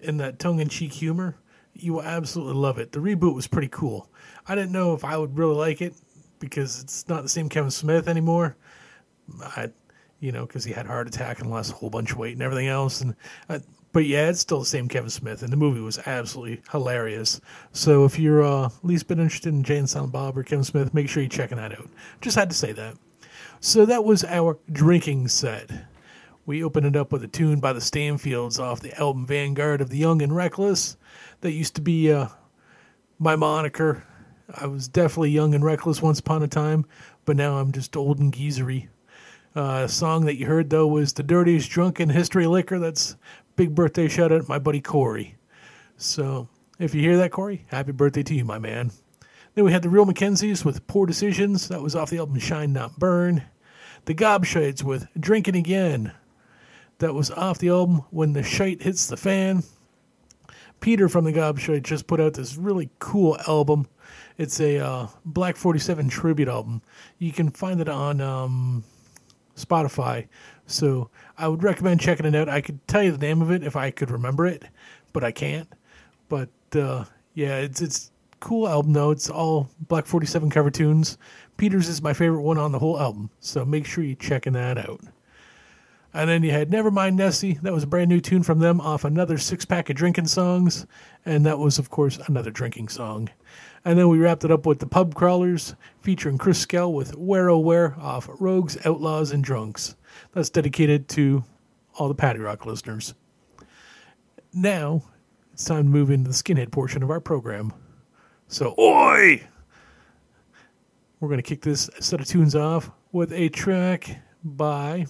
and 0.00 0.18
that 0.18 0.38
tongue-in-cheek 0.38 0.94
humor, 0.94 1.36
you 1.74 1.92
will 1.92 2.02
absolutely 2.02 2.54
love 2.54 2.78
it. 2.78 2.92
The 2.92 3.00
reboot 3.00 3.34
was 3.34 3.46
pretty 3.46 3.68
cool. 3.68 4.08
I 4.48 4.54
didn't 4.54 4.72
know 4.72 4.94
if 4.94 5.04
I 5.04 5.18
would 5.18 5.36
really 5.36 5.56
like 5.56 5.82
it 5.82 5.92
because 6.38 6.80
it's 6.82 7.06
not 7.06 7.22
the 7.22 7.28
same 7.28 7.50
Kevin 7.50 7.70
Smith 7.70 8.08
anymore. 8.08 8.56
I, 9.42 9.68
you 10.20 10.32
know, 10.32 10.46
because 10.46 10.64
he 10.64 10.72
had 10.72 10.86
heart 10.86 11.06
attack 11.06 11.40
and 11.40 11.50
lost 11.50 11.70
a 11.70 11.74
whole 11.74 11.90
bunch 11.90 12.12
of 12.12 12.16
weight 12.16 12.32
and 12.32 12.40
everything 12.40 12.68
else. 12.68 13.02
And 13.02 13.14
uh, 13.50 13.58
but 13.94 14.06
yeah, 14.06 14.28
it's 14.28 14.40
still 14.40 14.58
the 14.58 14.66
same 14.66 14.88
Kevin 14.88 15.08
Smith, 15.08 15.42
and 15.42 15.52
the 15.52 15.56
movie 15.56 15.80
was 15.80 16.00
absolutely 16.04 16.60
hilarious. 16.72 17.40
So 17.70 18.04
if 18.04 18.18
you're 18.18 18.42
uh, 18.42 18.66
at 18.66 18.84
least 18.84 19.06
been 19.06 19.20
interested 19.20 19.54
in 19.54 19.62
Jay 19.62 19.78
and 19.78 19.88
Silent 19.88 20.12
Bob 20.12 20.36
or 20.36 20.42
Kevin 20.42 20.64
Smith, 20.64 20.92
make 20.92 21.08
sure 21.08 21.22
you're 21.22 21.30
checking 21.30 21.58
that 21.58 21.72
out. 21.72 21.88
Just 22.20 22.36
had 22.36 22.50
to 22.50 22.56
say 22.56 22.72
that. 22.72 22.96
So 23.60 23.86
that 23.86 24.04
was 24.04 24.24
our 24.24 24.58
drinking 24.72 25.28
set. 25.28 25.70
We 26.44 26.64
opened 26.64 26.86
it 26.86 26.96
up 26.96 27.12
with 27.12 27.22
a 27.22 27.28
tune 27.28 27.60
by 27.60 27.72
the 27.72 27.80
Stanfields 27.80 28.58
off 28.58 28.80
the 28.80 28.98
album 29.00 29.26
Vanguard 29.26 29.80
of 29.80 29.90
the 29.90 29.96
Young 29.96 30.22
and 30.22 30.34
Reckless. 30.34 30.96
That 31.42 31.52
used 31.52 31.76
to 31.76 31.80
be 31.80 32.12
uh, 32.12 32.26
my 33.20 33.36
moniker. 33.36 34.02
I 34.60 34.66
was 34.66 34.88
definitely 34.88 35.30
young 35.30 35.54
and 35.54 35.64
reckless 35.64 36.02
once 36.02 36.18
upon 36.18 36.42
a 36.42 36.48
time, 36.48 36.84
but 37.24 37.36
now 37.36 37.58
I'm 37.58 37.70
just 37.70 37.96
old 37.96 38.18
and 38.18 38.32
geezery. 38.32 38.88
Uh, 39.54 39.86
song 39.86 40.24
that 40.24 40.36
you 40.36 40.46
heard 40.46 40.70
though 40.70 40.86
was 40.86 41.12
"The 41.12 41.22
Dirtiest 41.22 41.70
Drunk 41.70 42.00
in 42.00 42.10
History 42.10 42.46
Liquor." 42.46 42.78
That's 42.78 43.16
big 43.56 43.74
birthday 43.74 44.08
shout 44.08 44.32
out 44.32 44.48
my 44.48 44.58
buddy 44.58 44.80
Corey. 44.80 45.36
So 45.96 46.48
if 46.78 46.94
you 46.94 47.00
hear 47.00 47.16
that, 47.18 47.30
Corey, 47.30 47.64
happy 47.68 47.92
birthday 47.92 48.24
to 48.24 48.34
you, 48.34 48.44
my 48.44 48.58
man. 48.58 48.90
Then 49.54 49.64
we 49.64 49.72
had 49.72 49.82
the 49.82 49.88
Real 49.88 50.06
McKenzies 50.06 50.64
with 50.64 50.86
Poor 50.88 51.06
Decisions. 51.06 51.68
That 51.68 51.82
was 51.82 51.94
off 51.94 52.10
the 52.10 52.18
album 52.18 52.38
Shine 52.40 52.72
Not 52.72 52.98
Burn. 52.98 53.44
The 54.06 54.14
Gobshites 54.14 54.82
with 54.82 55.06
Drinking 55.18 55.54
Again. 55.54 56.12
That 56.98 57.14
was 57.14 57.30
off 57.30 57.58
the 57.58 57.68
album 57.68 58.04
When 58.10 58.32
the 58.32 58.42
Shite 58.42 58.82
Hits 58.82 59.06
the 59.06 59.16
Fan. 59.16 59.62
Peter 60.80 61.08
from 61.08 61.24
the 61.24 61.32
Gobshite 61.32 61.84
just 61.84 62.06
put 62.06 62.20
out 62.20 62.34
this 62.34 62.56
really 62.56 62.90
cool 62.98 63.38
album. 63.46 63.86
It's 64.36 64.60
a 64.60 64.78
uh, 64.78 65.06
Black 65.24 65.56
47 65.56 66.08
tribute 66.08 66.48
album. 66.48 66.82
You 67.18 67.32
can 67.32 67.50
find 67.50 67.80
it 67.80 67.88
on 67.88 68.20
um, 68.20 68.84
Spotify. 69.56 70.26
So 70.66 71.10
I 71.36 71.48
would 71.48 71.62
recommend 71.62 72.00
checking 72.00 72.26
it 72.26 72.34
out. 72.34 72.48
I 72.48 72.60
could 72.60 72.86
tell 72.88 73.02
you 73.02 73.12
the 73.12 73.18
name 73.18 73.42
of 73.42 73.50
it 73.50 73.62
if 73.62 73.76
I 73.76 73.90
could 73.90 74.10
remember 74.10 74.46
it, 74.46 74.64
but 75.12 75.24
I 75.24 75.32
can't. 75.32 75.68
But 76.28 76.48
uh, 76.74 77.04
yeah, 77.34 77.58
it's 77.58 77.80
it's 77.80 78.10
cool 78.40 78.68
album 78.68 78.92
though. 78.92 79.10
It's 79.10 79.30
all 79.30 79.68
Black 79.88 80.06
47 80.06 80.50
cover 80.50 80.70
tunes. 80.70 81.18
Peters 81.56 81.88
is 81.88 82.02
my 82.02 82.12
favorite 82.12 82.42
one 82.42 82.58
on 82.58 82.72
the 82.72 82.78
whole 82.78 83.00
album. 83.00 83.30
So 83.40 83.64
make 83.64 83.86
sure 83.86 84.04
you're 84.04 84.16
checking 84.16 84.54
that 84.54 84.78
out. 84.78 85.00
And 86.12 86.30
then 86.30 86.44
you 86.44 86.52
had 86.52 86.70
Nevermind 86.70 87.14
Nessie. 87.14 87.58
That 87.62 87.72
was 87.72 87.82
a 87.82 87.88
brand 87.88 88.08
new 88.08 88.20
tune 88.20 88.44
from 88.44 88.60
them 88.60 88.80
off 88.80 89.04
another 89.04 89.36
six 89.36 89.64
pack 89.64 89.90
of 89.90 89.96
drinking 89.96 90.28
songs. 90.28 90.86
And 91.26 91.44
that 91.44 91.58
was, 91.58 91.78
of 91.78 91.90
course, 91.90 92.18
another 92.28 92.52
drinking 92.52 92.88
song. 92.88 93.30
And 93.84 93.98
then 93.98 94.08
we 94.08 94.18
wrapped 94.18 94.44
it 94.44 94.50
up 94.50 94.64
with 94.64 94.78
the 94.78 94.86
Pub 94.86 95.14
Crawlers 95.14 95.74
featuring 96.00 96.38
Chris 96.38 96.58
Skell 96.58 96.92
with 96.92 97.16
Where 97.16 97.50
Oh 97.50 97.58
Where 97.58 97.94
off 98.00 98.28
Rogues, 98.38 98.78
Outlaws, 98.86 99.30
and 99.30 99.44
Drunks. 99.44 99.94
That's 100.32 100.50
dedicated 100.50 101.08
to 101.10 101.44
all 101.94 102.08
the 102.08 102.14
Paddy 102.14 102.40
Rock 102.40 102.64
listeners. 102.64 103.14
Now 104.52 105.02
it's 105.52 105.64
time 105.64 105.84
to 105.84 105.90
move 105.90 106.10
into 106.10 106.30
the 106.30 106.34
skinhead 106.34 106.72
portion 106.72 107.02
of 107.02 107.10
our 107.10 107.20
program. 107.20 107.72
So, 108.48 108.74
oi! 108.78 109.46
We're 111.20 111.28
going 111.28 111.38
to 111.38 111.42
kick 111.42 111.62
this 111.62 111.90
set 112.00 112.20
of 112.20 112.26
tunes 112.26 112.54
off 112.54 112.90
with 113.12 113.32
a 113.32 113.48
track 113.48 114.18
by 114.42 115.06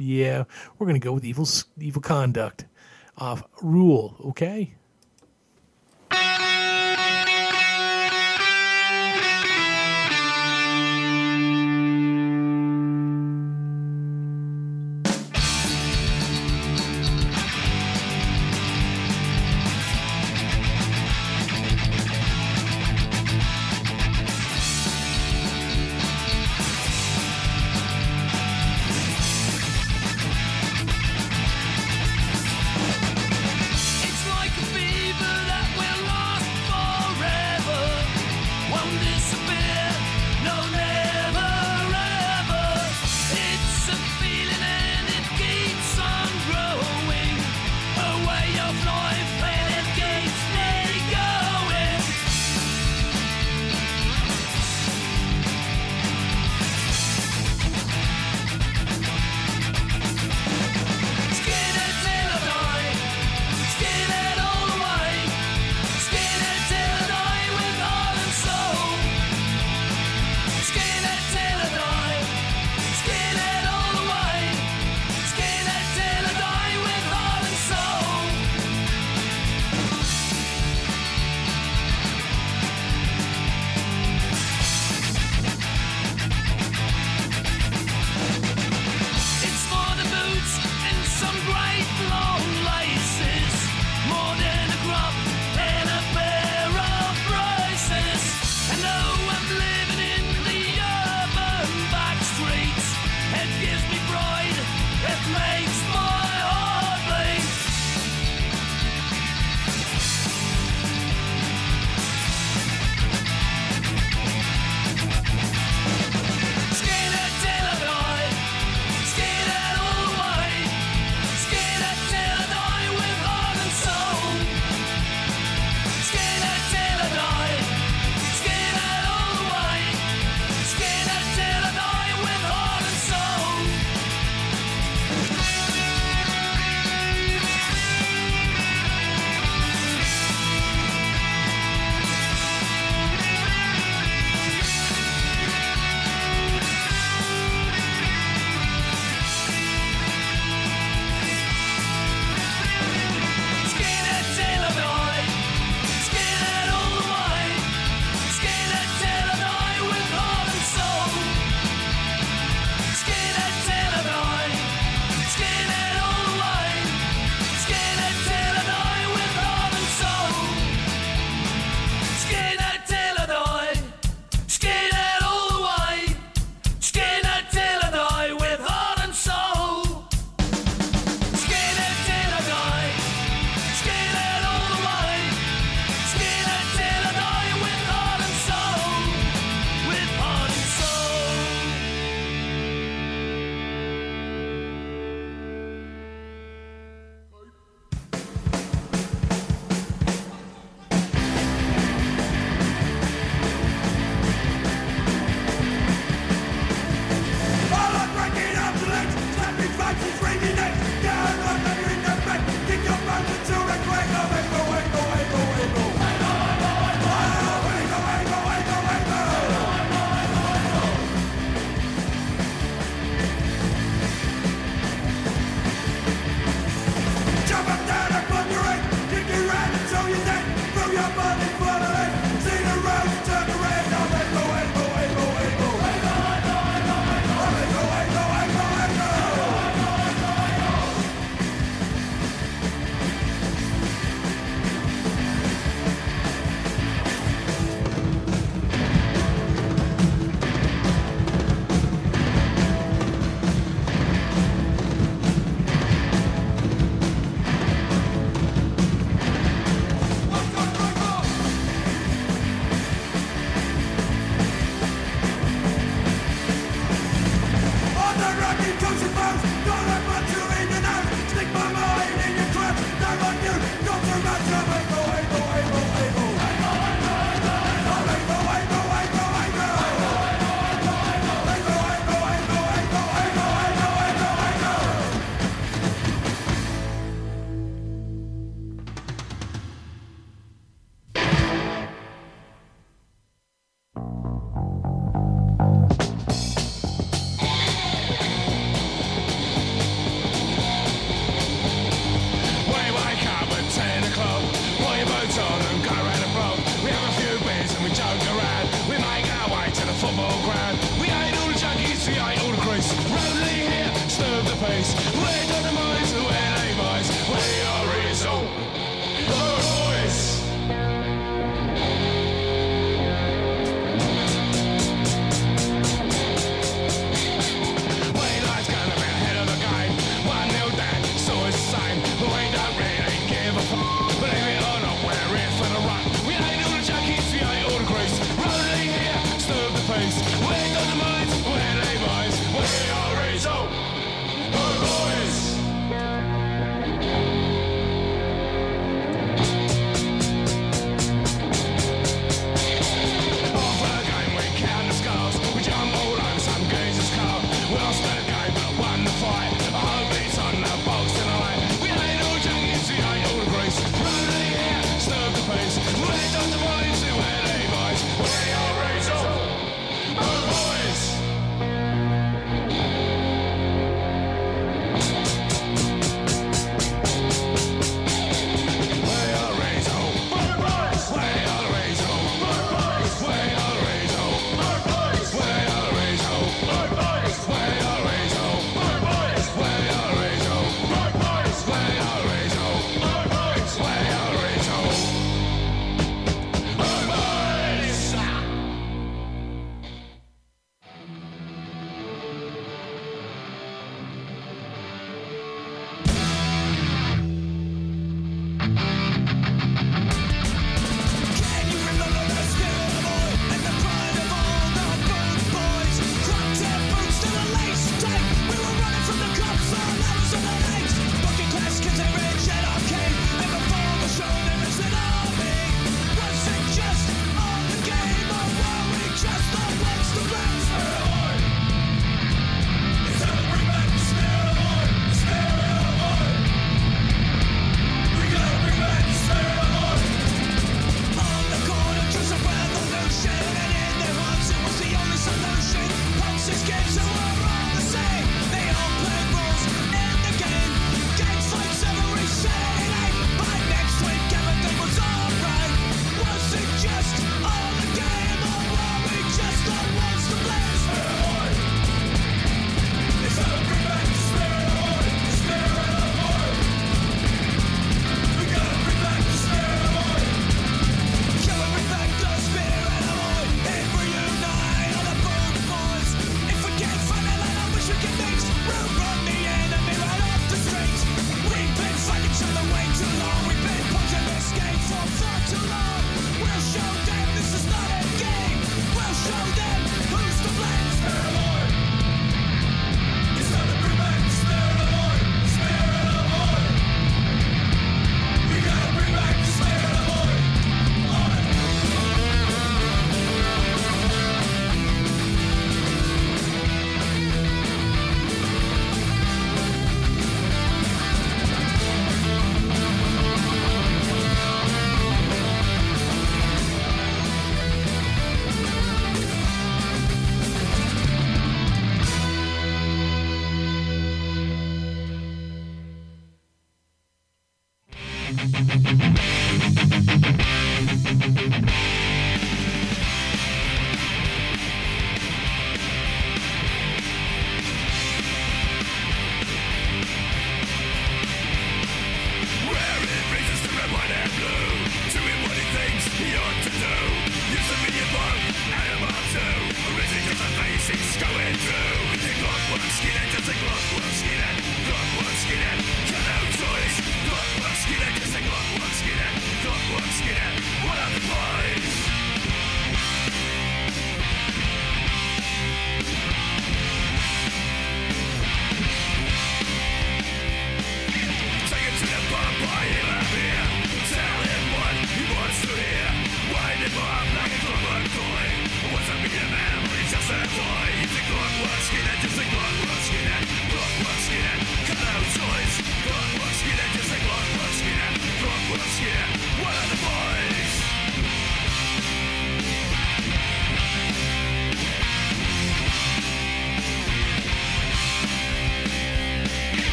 yeah, 0.00 0.44
we're 0.78 0.86
gonna 0.86 0.98
go 0.98 1.12
with 1.12 1.24
evil 1.24 1.46
evil 1.78 2.02
conduct 2.02 2.66
off 3.18 3.42
rule. 3.62 4.16
Okay. 4.26 4.74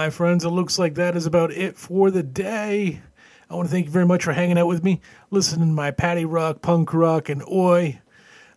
My 0.00 0.08
friends, 0.08 0.46
it 0.46 0.48
looks 0.48 0.78
like 0.78 0.94
that 0.94 1.14
is 1.14 1.26
about 1.26 1.52
it 1.52 1.76
for 1.76 2.10
the 2.10 2.22
day. 2.22 3.02
I 3.50 3.54
want 3.54 3.68
to 3.68 3.70
thank 3.70 3.84
you 3.84 3.92
very 3.92 4.06
much 4.06 4.24
for 4.24 4.32
hanging 4.32 4.56
out 4.56 4.66
with 4.66 4.82
me, 4.82 5.02
listening 5.30 5.68
to 5.68 5.74
my 5.74 5.90
paddy 5.90 6.24
rock, 6.24 6.62
punk 6.62 6.94
rock, 6.94 7.28
and 7.28 7.46
oi. 7.46 8.00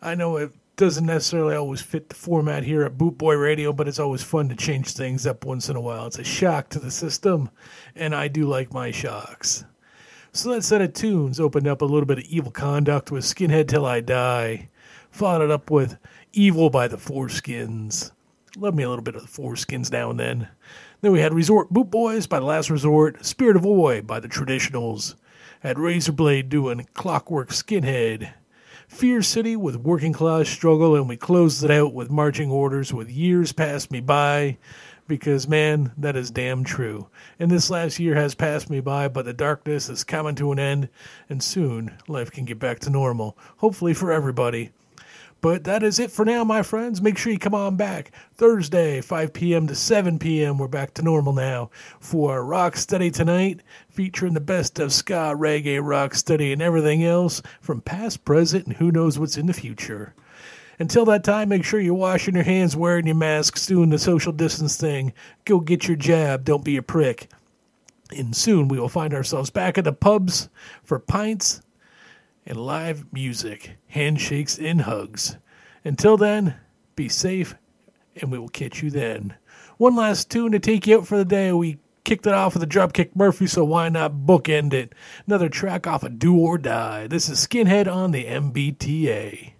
I 0.01 0.15
know 0.15 0.37
it 0.37 0.53
doesn't 0.77 1.05
necessarily 1.05 1.57
always 1.57 1.81
fit 1.81 2.07
the 2.07 2.15
format 2.15 2.63
here 2.63 2.83
at 2.83 2.97
Boot 2.97 3.17
Boy 3.17 3.35
Radio, 3.35 3.73
but 3.73 3.89
it's 3.89 3.99
always 3.99 4.23
fun 4.23 4.47
to 4.47 4.55
change 4.55 4.93
things 4.93 5.27
up 5.27 5.43
once 5.43 5.67
in 5.67 5.75
a 5.75 5.81
while. 5.81 6.07
It's 6.07 6.17
a 6.17 6.23
shock 6.23 6.69
to 6.69 6.79
the 6.79 6.89
system, 6.89 7.49
and 7.93 8.15
I 8.15 8.29
do 8.29 8.45
like 8.45 8.71
my 8.71 8.91
shocks. 8.91 9.65
So 10.31 10.53
that 10.53 10.63
set 10.63 10.79
of 10.79 10.93
tunes 10.93 11.41
opened 11.41 11.67
up 11.67 11.81
a 11.81 11.85
little 11.85 12.05
bit 12.05 12.19
of 12.19 12.23
Evil 12.23 12.51
Conduct 12.51 13.11
with 13.11 13.25
Skinhead 13.25 13.67
Till 13.67 13.85
I 13.85 13.99
Die, 13.99 14.69
followed 15.11 15.51
up 15.51 15.69
with 15.69 15.97
Evil 16.31 16.69
by 16.69 16.87
the 16.87 16.95
4-Skins. 16.95 18.13
Love 18.55 18.75
me 18.75 18.83
a 18.83 18.89
little 18.89 19.03
bit 19.03 19.17
of 19.17 19.23
the 19.23 19.41
4-Skins 19.41 19.91
now 19.91 20.09
and 20.09 20.17
then. 20.21 20.47
Then 21.03 21.11
we 21.11 21.19
had 21.19 21.33
Resort 21.33 21.69
Boot 21.69 21.91
Boys 21.91 22.27
by 22.27 22.39
The 22.39 22.45
Last 22.45 22.69
Resort, 22.69 23.25
Spirit 23.25 23.57
of 23.57 23.65
Oi 23.65 24.01
by 24.01 24.21
The 24.21 24.29
Traditionals, 24.29 25.15
had 25.59 25.75
Razorblade 25.75 26.47
doing 26.47 26.87
Clockwork 26.93 27.49
Skinhead, 27.49 28.31
Fear 28.87 29.21
City 29.21 29.57
with 29.57 29.75
Working 29.75 30.13
Class 30.13 30.47
Struggle, 30.47 30.95
and 30.95 31.09
we 31.09 31.17
closed 31.17 31.61
it 31.61 31.71
out 31.71 31.93
with 31.93 32.09
Marching 32.09 32.49
Orders 32.49 32.93
with 32.93 33.09
Years 33.09 33.51
Passed 33.51 33.91
Me 33.91 33.99
By, 33.99 34.57
because 35.05 35.45
man, 35.45 35.91
that 35.97 36.15
is 36.15 36.31
damn 36.31 36.63
true. 36.63 37.09
And 37.37 37.51
this 37.51 37.69
last 37.69 37.99
year 37.99 38.15
has 38.15 38.33
passed 38.33 38.69
me 38.69 38.79
by, 38.79 39.09
but 39.09 39.25
the 39.25 39.33
darkness 39.33 39.89
is 39.89 40.05
coming 40.05 40.35
to 40.35 40.53
an 40.53 40.59
end, 40.59 40.87
and 41.27 41.43
soon 41.43 41.97
life 42.07 42.31
can 42.31 42.45
get 42.45 42.59
back 42.59 42.79
to 42.79 42.89
normal, 42.89 43.37
hopefully 43.57 43.93
for 43.93 44.13
everybody. 44.13 44.71
But 45.43 45.65
that 45.65 45.83
is 45.83 45.99
it 45.99 46.09
for 46.09 46.23
now, 46.23 46.45
my 46.45 46.63
friends. 46.63 47.01
Make 47.01 47.17
sure 47.17 47.33
you 47.33 47.37
come 47.37 47.53
on 47.53 47.75
back 47.75 48.13
Thursday, 48.33 49.01
5 49.01 49.33
p.m. 49.33 49.67
to 49.67 49.75
7 49.75 50.17
p.m. 50.17 50.57
We're 50.57 50.69
back 50.69 50.93
to 50.93 51.01
normal 51.01 51.33
now 51.33 51.69
for 51.99 52.39
Rocksteady 52.39 53.11
tonight, 53.11 53.59
featuring 53.89 54.35
the 54.35 54.39
best 54.39 54.79
of 54.79 54.93
ska, 54.93 55.35
reggae, 55.35 55.81
rocksteady, 55.81 56.53
and 56.53 56.61
everything 56.61 57.03
else 57.03 57.41
from 57.59 57.81
past, 57.81 58.23
present, 58.23 58.67
and 58.67 58.77
who 58.77 58.89
knows 58.89 59.19
what's 59.19 59.35
in 59.35 59.47
the 59.47 59.53
future. 59.53 60.15
Until 60.79 61.03
that 61.07 61.25
time, 61.25 61.49
make 61.49 61.65
sure 61.65 61.81
you're 61.81 61.93
washing 61.93 62.35
your 62.35 62.45
hands, 62.45 62.77
wearing 62.77 63.05
your 63.05 63.15
masks, 63.15 63.65
doing 63.65 63.89
the 63.89 63.99
social 63.99 64.31
distance 64.31 64.77
thing. 64.77 65.11
Go 65.43 65.59
get 65.59 65.89
your 65.89 65.97
jab. 65.97 66.45
Don't 66.45 66.63
be 66.63 66.77
a 66.77 66.81
prick. 66.81 67.27
And 68.15 68.33
soon 68.33 68.69
we 68.69 68.79
will 68.79 68.87
find 68.87 69.13
ourselves 69.13 69.49
back 69.49 69.77
at 69.77 69.83
the 69.83 69.91
pubs 69.91 70.47
for 70.83 70.99
pints 70.99 71.61
and 72.45 72.57
live 72.57 73.11
music, 73.13 73.71
handshakes, 73.87 74.57
and 74.57 74.81
hugs. 74.81 75.37
Until 75.85 76.17
then, 76.17 76.55
be 76.95 77.09
safe, 77.09 77.55
and 78.15 78.31
we 78.31 78.37
will 78.37 78.49
catch 78.49 78.83
you 78.83 78.89
then. 78.89 79.35
One 79.77 79.95
last 79.95 80.29
tune 80.29 80.51
to 80.51 80.59
take 80.59 80.87
you 80.87 80.97
out 80.97 81.07
for 81.07 81.17
the 81.17 81.25
day. 81.25 81.51
We 81.51 81.79
kicked 82.03 82.27
it 82.27 82.33
off 82.33 82.53
with 82.53 82.63
a 82.63 82.67
Dropkick 82.67 83.15
Murphy, 83.15 83.47
so 83.47 83.63
why 83.63 83.89
not 83.89 84.25
bookend 84.25 84.73
it? 84.73 84.93
Another 85.25 85.49
track 85.49 85.87
off 85.87 86.03
of 86.03 86.19
Do 86.19 86.37
or 86.37 86.57
Die. 86.57 87.07
This 87.07 87.29
is 87.29 87.45
Skinhead 87.45 87.91
on 87.91 88.11
the 88.11 88.25
MBTA. 88.25 89.53